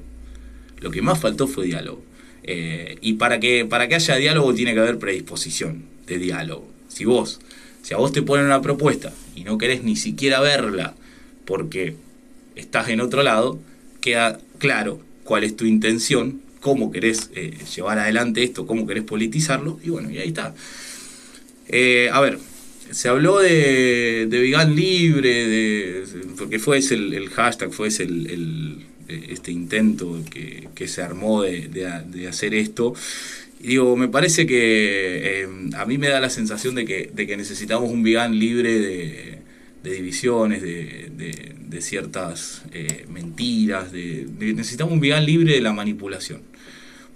Lo 0.80 0.92
que 0.92 1.02
más 1.02 1.20
faltó 1.20 1.48
fue 1.48 1.66
diálogo. 1.66 2.04
Eh, 2.44 2.98
y 3.02 3.14
para 3.14 3.40
que, 3.40 3.66
para 3.66 3.88
que 3.88 3.96
haya 3.96 4.16
diálogo 4.18 4.54
tiene 4.54 4.74
que 4.74 4.80
haber 4.80 5.00
predisposición 5.00 5.84
de 6.08 6.18
diálogo. 6.18 6.68
Si 6.90 7.06
vos, 7.06 7.40
si 7.82 7.94
a 7.94 7.98
vos 7.98 8.12
te 8.12 8.22
ponen 8.22 8.48
una 8.48 8.62
propuesta 8.62 9.14
y 9.36 9.46
no 9.46 9.58
querés 9.58 9.84
ni 9.84 9.96
siquiera 9.96 10.42
verla 10.42 10.96
porque 11.46 11.96
estás 12.56 12.90
en 12.90 13.00
otro 13.00 13.24
lado, 13.24 13.60
queda 14.02 14.40
claro 14.58 15.00
cuál 15.24 15.44
es 15.44 15.56
tu 15.56 15.66
intención, 15.66 16.42
cómo 16.60 16.92
querés 16.92 17.30
eh, 17.36 17.54
llevar 17.76 18.00
adelante 18.00 18.44
esto, 18.44 18.66
cómo 18.66 18.88
querés 18.88 19.04
politizarlo, 19.04 19.80
y 19.84 19.90
bueno, 19.90 20.10
y 20.12 20.18
ahí 20.18 20.30
está. 20.30 20.54
Eh, 21.68 22.10
a 22.12 22.20
ver, 22.22 22.40
se 22.92 23.10
habló 23.10 23.40
de, 23.40 24.28
de 24.30 24.66
libre, 24.68 25.48
de, 25.48 26.04
porque 26.38 26.60
fue 26.60 26.78
ese 26.78 26.96
el, 26.96 27.30
hashtag, 27.30 27.72
fue 27.72 27.88
ese 27.88 28.04
el 28.04 28.86
este 29.08 29.52
intento 29.52 30.20
que, 30.30 30.70
que 30.76 30.88
se 30.88 31.02
armó 31.02 31.44
de, 31.44 31.68
de, 31.68 32.28
hacer 32.28 32.54
esto. 32.54 32.94
Y 33.62 33.68
digo, 33.68 33.96
me 33.96 34.08
parece 34.08 34.46
que 34.46 35.42
eh, 35.42 35.48
a 35.78 35.86
mí 35.86 35.98
me 35.98 36.10
da 36.10 36.20
la 36.20 36.30
sensación 36.30 36.76
de 36.76 36.86
que, 36.86 37.10
de 37.14 37.28
que 37.28 37.38
necesitamos 37.38 37.90
un 37.90 38.04
vegan 38.04 38.38
libre 38.38 38.80
de, 38.80 39.40
divisiones, 39.92 40.62
de, 40.62 41.82
ciertas 41.82 42.62
eh, 42.72 43.06
mentiras, 43.10 43.92
de, 43.92 44.28
necesitamos 44.40 44.94
un 44.94 45.00
vegan 45.00 45.26
libre 45.26 45.54
de 45.54 45.62
la 45.62 45.74
manipulación. 45.74 46.42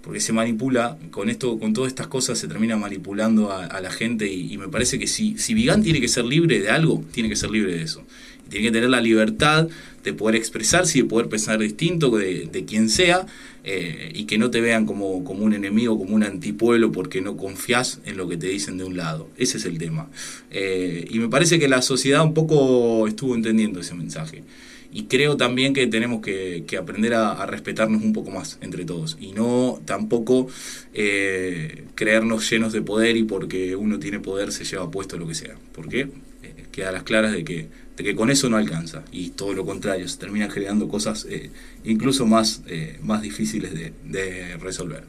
Porque 0.02 0.20
se 0.20 0.32
manipula, 0.32 0.98
con 1.10 1.30
esto, 1.30 1.58
con 1.58 1.72
todas 1.72 1.88
estas 1.88 2.06
cosas 2.08 2.38
se 2.38 2.48
termina 2.48 2.76
manipulando 2.76 3.52
a, 3.52 3.80
la 3.80 3.90
gente 3.90 4.30
y, 4.30 4.52
y, 4.52 4.58
me 4.58 4.68
parece 4.68 4.98
que 4.98 5.06
si, 5.06 5.38
si 5.38 5.54
vegan 5.54 5.82
tiene 5.82 6.00
que 6.00 6.08
ser 6.08 6.24
libre 6.24 6.60
de 6.60 6.70
algo, 6.70 7.04
tiene 7.12 7.28
que 7.28 7.36
ser 7.36 7.50
libre 7.50 7.74
de 7.74 7.82
eso 7.82 8.04
tiene 8.48 8.66
que 8.66 8.72
tener 8.72 8.90
la 8.90 9.00
libertad 9.00 9.68
de 10.08 10.14
poder 10.14 10.36
expresarse 10.36 10.98
y 10.98 11.02
de 11.02 11.08
poder 11.08 11.28
pensar 11.28 11.58
distinto 11.58 12.10
de, 12.10 12.48
de 12.50 12.64
quien 12.64 12.88
sea 12.88 13.26
eh, 13.70 14.12
y 14.14 14.24
que 14.24 14.38
no 14.38 14.50
te 14.50 14.62
vean 14.62 14.86
como, 14.86 15.22
como 15.24 15.44
un 15.44 15.52
enemigo, 15.52 15.98
como 15.98 16.14
un 16.14 16.22
antipueblo 16.22 16.90
porque 16.90 17.20
no 17.20 17.36
confías 17.36 18.00
en 18.06 18.16
lo 18.16 18.26
que 18.26 18.38
te 18.38 18.46
dicen 18.46 18.78
de 18.78 18.84
un 18.84 18.96
lado. 18.96 19.28
Ese 19.36 19.58
es 19.58 19.66
el 19.66 19.76
tema. 19.76 20.08
Eh, 20.50 21.06
y 21.10 21.18
me 21.18 21.28
parece 21.28 21.58
que 21.58 21.68
la 21.68 21.82
sociedad 21.82 22.24
un 22.24 22.32
poco 22.32 23.06
estuvo 23.06 23.34
entendiendo 23.34 23.80
ese 23.80 23.94
mensaje. 23.94 24.42
Y 24.90 25.02
creo 25.04 25.36
también 25.36 25.74
que 25.74 25.86
tenemos 25.86 26.22
que, 26.22 26.64
aprender 26.80 27.12
a, 27.12 27.44
respetarnos 27.44 28.02
un 28.02 28.14
poco 28.14 28.30
más 28.30 28.58
entre 28.62 28.86
todos 28.86 29.18
y 29.20 29.32
no 29.32 29.82
tampoco 29.84 30.48
eh, 30.94 31.84
creernos 31.94 32.48
llenos 32.48 32.72
de 32.72 32.80
poder 32.80 33.18
y 33.18 33.24
porque 33.24 33.76
uno 33.76 33.98
tiene 33.98 34.18
poder 34.18 34.50
se 34.50 34.64
lleva 34.64 34.90
puesto 34.90 35.18
lo 35.18 35.28
que 35.28 35.34
sea. 35.34 35.56
¿Por 35.74 35.90
qué? 35.90 36.08
Queda 36.72 36.90
a 36.90 36.92
las 36.92 37.02
claras 37.02 37.32
de 37.32 37.44
que 37.44 37.68
que 38.02 38.14
con 38.14 38.30
eso 38.30 38.48
no 38.48 38.56
alcanza 38.56 39.04
y 39.12 39.30
todo 39.30 39.52
lo 39.52 39.64
contrario, 39.64 40.08
se 40.08 40.18
terminan 40.18 40.50
generando 40.50 40.88
cosas 40.88 41.26
eh, 41.28 41.50
incluso 41.84 42.26
más, 42.26 42.62
eh, 42.66 42.98
más 43.02 43.22
difíciles 43.22 43.72
de, 43.74 44.56
resolver. 44.58 45.04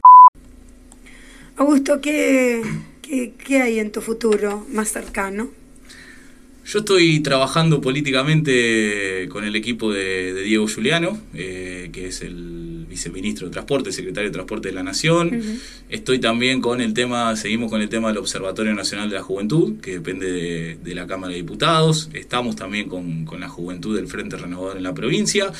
Augusto, 1.56 2.00
¿qué, 2.00 2.62
¿qué, 3.02 3.62
hay 3.62 3.78
en 3.78 3.90
tu 3.90 4.00
futuro 4.00 4.66
más 4.72 4.90
cercano? 4.92 5.50
Yo 6.64 6.78
estoy 6.78 7.20
trabajando 7.20 7.80
políticamente 7.80 9.28
con 9.28 9.44
el 9.44 9.56
equipo 9.56 9.92
de, 9.92 10.42
Diego 10.42 10.66
Juliano, 10.68 11.18
eh, 11.34 11.90
que 11.92 12.06
es 12.06 12.22
el 12.22 12.69
viceministro 12.90 13.46
de 13.46 13.52
Transporte, 13.52 13.92
secretario 13.92 14.28
de 14.28 14.34
Transporte 14.34 14.68
de 14.68 14.74
la 14.74 14.82
Nación. 14.82 15.42
Estoy 15.88 16.18
también 16.18 16.60
con 16.60 16.80
el 16.80 16.92
tema, 16.92 17.34
seguimos 17.36 17.70
con 17.70 17.80
el 17.80 17.88
tema 17.88 18.08
del 18.08 18.18
Observatorio 18.18 18.74
Nacional 18.74 19.08
de 19.08 19.14
la 19.16 19.22
Juventud, 19.22 19.80
que 19.80 19.92
depende 19.92 20.76
de, 20.76 20.94
la 20.94 21.06
Cámara 21.06 21.30
de 21.30 21.36
Diputados. 21.36 22.10
Estamos 22.12 22.56
también 22.56 22.88
con, 22.88 23.24
la 23.40 23.48
juventud 23.48 23.96
del 23.96 24.08
Frente 24.08 24.36
Renovador 24.36 24.76
en 24.76 24.82
la 24.82 24.92
provincia. 24.92 25.52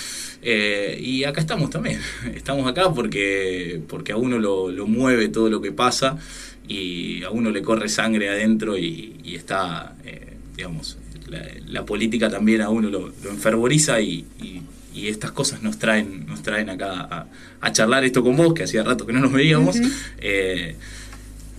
Eh, 0.43 0.99
y 1.01 1.25
acá 1.25 1.41
estamos 1.41 1.71
también. 1.71 2.01
Estamos 2.35 2.67
acá 2.67 2.93
porque, 2.93 3.81
porque 3.87 4.13
a 4.13 4.17
uno 4.17 4.39
lo, 4.39 4.87
mueve 4.87 5.29
todo 5.29 5.49
lo 5.49 5.61
que 5.61 5.73
pasa 5.73 6.19
y 6.67 7.23
a 7.23 7.31
uno 7.31 7.51
le 7.51 7.63
corre 7.63 7.89
sangre 7.89 8.29
adentro 8.29 8.77
y, 8.77 9.15
está, 9.25 9.95
eh, 10.05 10.35
digamos, 10.57 10.99
la, 11.67 11.85
política 11.87 12.29
también 12.29 12.61
a 12.63 12.71
uno 12.71 12.91
lo, 12.91 13.13
enfervoriza 13.31 14.01
y 14.01 14.25
y 14.43 14.63
estas 14.95 15.33
cosas 15.33 15.63
nos 15.63 15.79
traen, 15.79 16.27
nos 16.27 16.43
traen 16.43 16.69
acá 16.71 17.27
a, 17.61 17.73
charlar 17.73 18.05
esto 18.05 18.23
con 18.23 18.37
vos, 18.37 18.55
que 18.55 18.65
hacía 18.65 18.83
rato 18.83 19.07
que 19.07 19.13
no 19.13 19.21
nos 19.21 19.33
veíamos, 19.33 19.77
eh, 20.19 20.75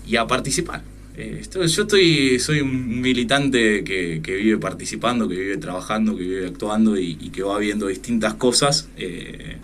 y 0.05 0.15
a 0.15 0.27
participar. 0.27 0.83
Eh, 1.17 1.41
yo 1.53 1.63
estoy, 1.63 2.39
soy 2.39 2.61
un 2.61 3.01
militante 3.01 3.83
que, 3.83 4.21
vive 4.25 4.57
participando, 4.57 5.27
que 5.27 5.35
vive 5.35 5.57
trabajando, 5.57 6.15
que 6.15 6.23
vive 6.23 6.47
actuando 6.47 6.97
y, 6.97 7.15
que 7.29 7.43
va 7.43 7.57
viendo 7.59 7.87
distintas 7.87 8.33
cosas 8.33 8.89
eh, 8.97 9.57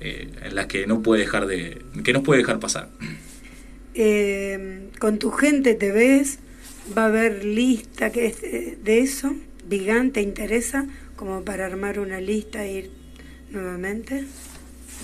en 0.00 0.54
las 0.54 0.66
que 0.66 0.86
no 0.86 1.02
puede 1.02 1.22
dejar 1.22 1.46
de, 1.46 1.82
que 2.04 2.12
no 2.12 2.22
puede 2.22 2.40
dejar 2.40 2.58
pasar. 2.58 2.88
con 4.98 5.18
tu 5.18 5.30
gente 5.30 5.74
te 5.74 5.92
ves, 5.92 6.38
va 6.96 7.02
a 7.02 7.06
haber 7.06 7.44
lista 7.44 8.10
que 8.10 8.76
de 8.82 9.00
eso, 9.00 9.34
Vigan, 9.68 10.12
¿te 10.12 10.22
interesa? 10.22 10.86
Como 11.18 11.42
para 11.42 11.66
armar 11.66 11.98
una 11.98 12.20
lista 12.20 12.64
e 12.64 12.72
ir 12.78 12.90
nuevamente? 13.50 14.24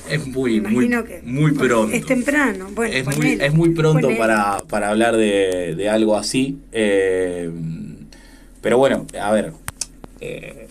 Es 0.09 0.27
muy, 0.27 0.61
muy, 0.61 0.89
muy 1.25 1.53
pronto. 1.53 1.95
Es 1.95 2.07
temprano. 2.07 2.69
Bueno, 2.73 2.95
es, 2.95 3.19
muy, 3.19 3.39
es 3.41 3.53
muy 3.53 3.71
pronto 3.71 4.09
para, 4.17 4.59
para, 4.69 4.91
hablar 4.91 5.17
de, 5.17 5.75
de 5.75 5.89
algo 5.89 6.17
así. 6.17 6.59
Eh, 6.73 7.51
pero 8.61 8.79
bueno, 8.79 9.07
a 9.21 9.33
ver. 9.33 9.53
Eh, 10.21 10.69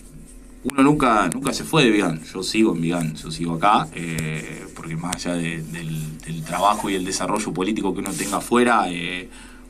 uno 0.64 0.82
nunca, 0.82 1.28
nunca 1.28 1.52
se 1.52 1.64
fue 1.64 1.84
de 1.84 1.90
Vigán. 1.90 2.22
Yo 2.32 2.42
sigo 2.42 2.74
en 2.74 2.80
Vigán, 2.80 3.14
yo 3.14 3.30
sigo 3.30 3.54
acá. 3.54 3.88
Eh, 3.94 4.64
porque 4.74 4.96
más 4.96 5.16
allá 5.16 5.34
del, 5.34 5.72
del, 5.72 6.42
trabajo 6.44 6.88
y 6.88 6.94
el 6.94 7.04
desarrollo 7.04 7.52
político 7.52 7.92
que 7.92 8.00
uno 8.00 8.12
tenga 8.12 8.38
afuera, 8.38 8.86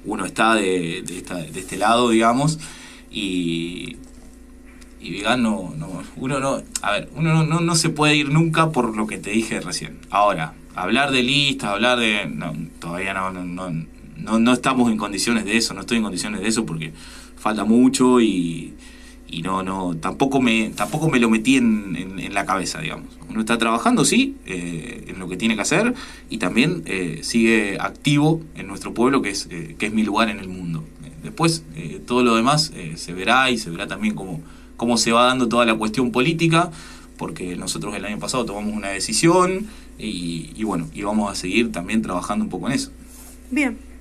uno 0.04 0.24
está 0.24 0.54
de, 0.54 1.02
de, 1.04 1.18
esta, 1.18 1.36
de 1.36 1.58
este 1.58 1.76
lado, 1.76 2.10
digamos. 2.10 2.58
Y, 3.10 3.96
y 5.04 5.10
Vigan 5.10 5.42
no, 5.42 5.74
uno 6.16 6.40
no, 6.40 6.62
a 6.80 6.92
ver, 6.92 7.10
uno 7.14 7.44
no, 7.44 7.60
no, 7.60 7.74
se 7.74 7.90
puede 7.90 8.16
ir 8.16 8.30
nunca 8.30 8.70
por 8.70 8.96
lo 8.96 9.06
que 9.06 9.18
te 9.18 9.30
dije 9.30 9.60
recién. 9.60 9.98
Ahora, 10.08 10.54
hablar 10.74 11.10
de 11.10 11.22
listas, 11.22 11.70
hablar 11.70 11.98
de, 11.98 12.26
no, 12.26 12.54
todavía 12.78 13.12
no, 13.12 13.30
no, 13.30 13.44
no, 13.44 14.38
no 14.38 14.52
estamos 14.52 14.90
en 14.90 14.96
condiciones 14.96 15.44
de 15.44 15.58
eso, 15.58 15.74
no 15.74 15.82
estoy 15.82 15.98
en 15.98 16.04
condiciones 16.04 16.40
de 16.40 16.48
eso 16.48 16.64
porque 16.64 16.94
falta 17.36 17.64
mucho 17.64 18.22
y, 18.22 18.72
y 19.28 19.42
no, 19.42 19.62
no, 19.62 19.94
tampoco 19.94 20.40
me, 20.40 20.70
tampoco 20.70 21.10
me 21.10 21.20
lo 21.20 21.28
metí 21.28 21.56
en, 21.56 22.16
en, 22.18 22.32
la 22.32 22.46
cabeza, 22.46 22.80
digamos. 22.80 23.08
Uno 23.28 23.40
está 23.40 23.58
trabajando, 23.58 24.06
sí, 24.06 24.36
eh, 24.46 25.04
en 25.08 25.18
lo 25.18 25.28
que 25.28 25.36
tiene 25.36 25.54
que 25.54 25.60
hacer 25.60 25.92
y 26.30 26.38
también 26.38 26.82
eh, 26.86 27.18
sigue 27.22 27.76
activo 27.78 28.40
en 28.54 28.68
nuestro 28.68 28.94
pueblo, 28.94 29.20
que 29.20 29.28
es, 29.30 29.48
eh, 29.50 29.76
que 29.78 29.86
es 29.86 29.92
mi 29.92 30.02
lugar 30.02 30.30
en 30.30 30.38
el 30.38 30.48
mundo. 30.48 30.82
después, 31.22 31.64
todo 32.06 32.22
lo 32.22 32.36
demás 32.36 32.72
se 32.96 33.12
verá 33.12 33.50
y 33.50 33.58
se 33.58 33.70
verá 33.70 33.86
también 33.86 34.14
cómo, 34.14 34.42
cómo 34.76 34.96
se 34.96 35.12
va 35.12 35.26
dando 35.26 35.48
toda 35.48 35.64
la 35.64 35.74
cuestión 35.74 36.10
política, 36.10 36.70
porque 37.16 37.56
nosotros 37.56 37.94
el 37.94 38.04
año 38.04 38.18
pasado 38.18 38.44
tomamos 38.44 38.74
una 38.74 38.88
decisión 38.88 39.68
y, 39.98 40.50
y 40.56 40.64
bueno, 40.64 40.88
y 40.92 41.02
vamos 41.02 41.30
a 41.30 41.34
seguir 41.34 41.72
también 41.72 42.02
trabajando 42.02 42.44
un 42.44 42.50
poco 42.50 42.66
en 42.66 42.72
eso. 42.74 42.90
Bien. 43.50 43.93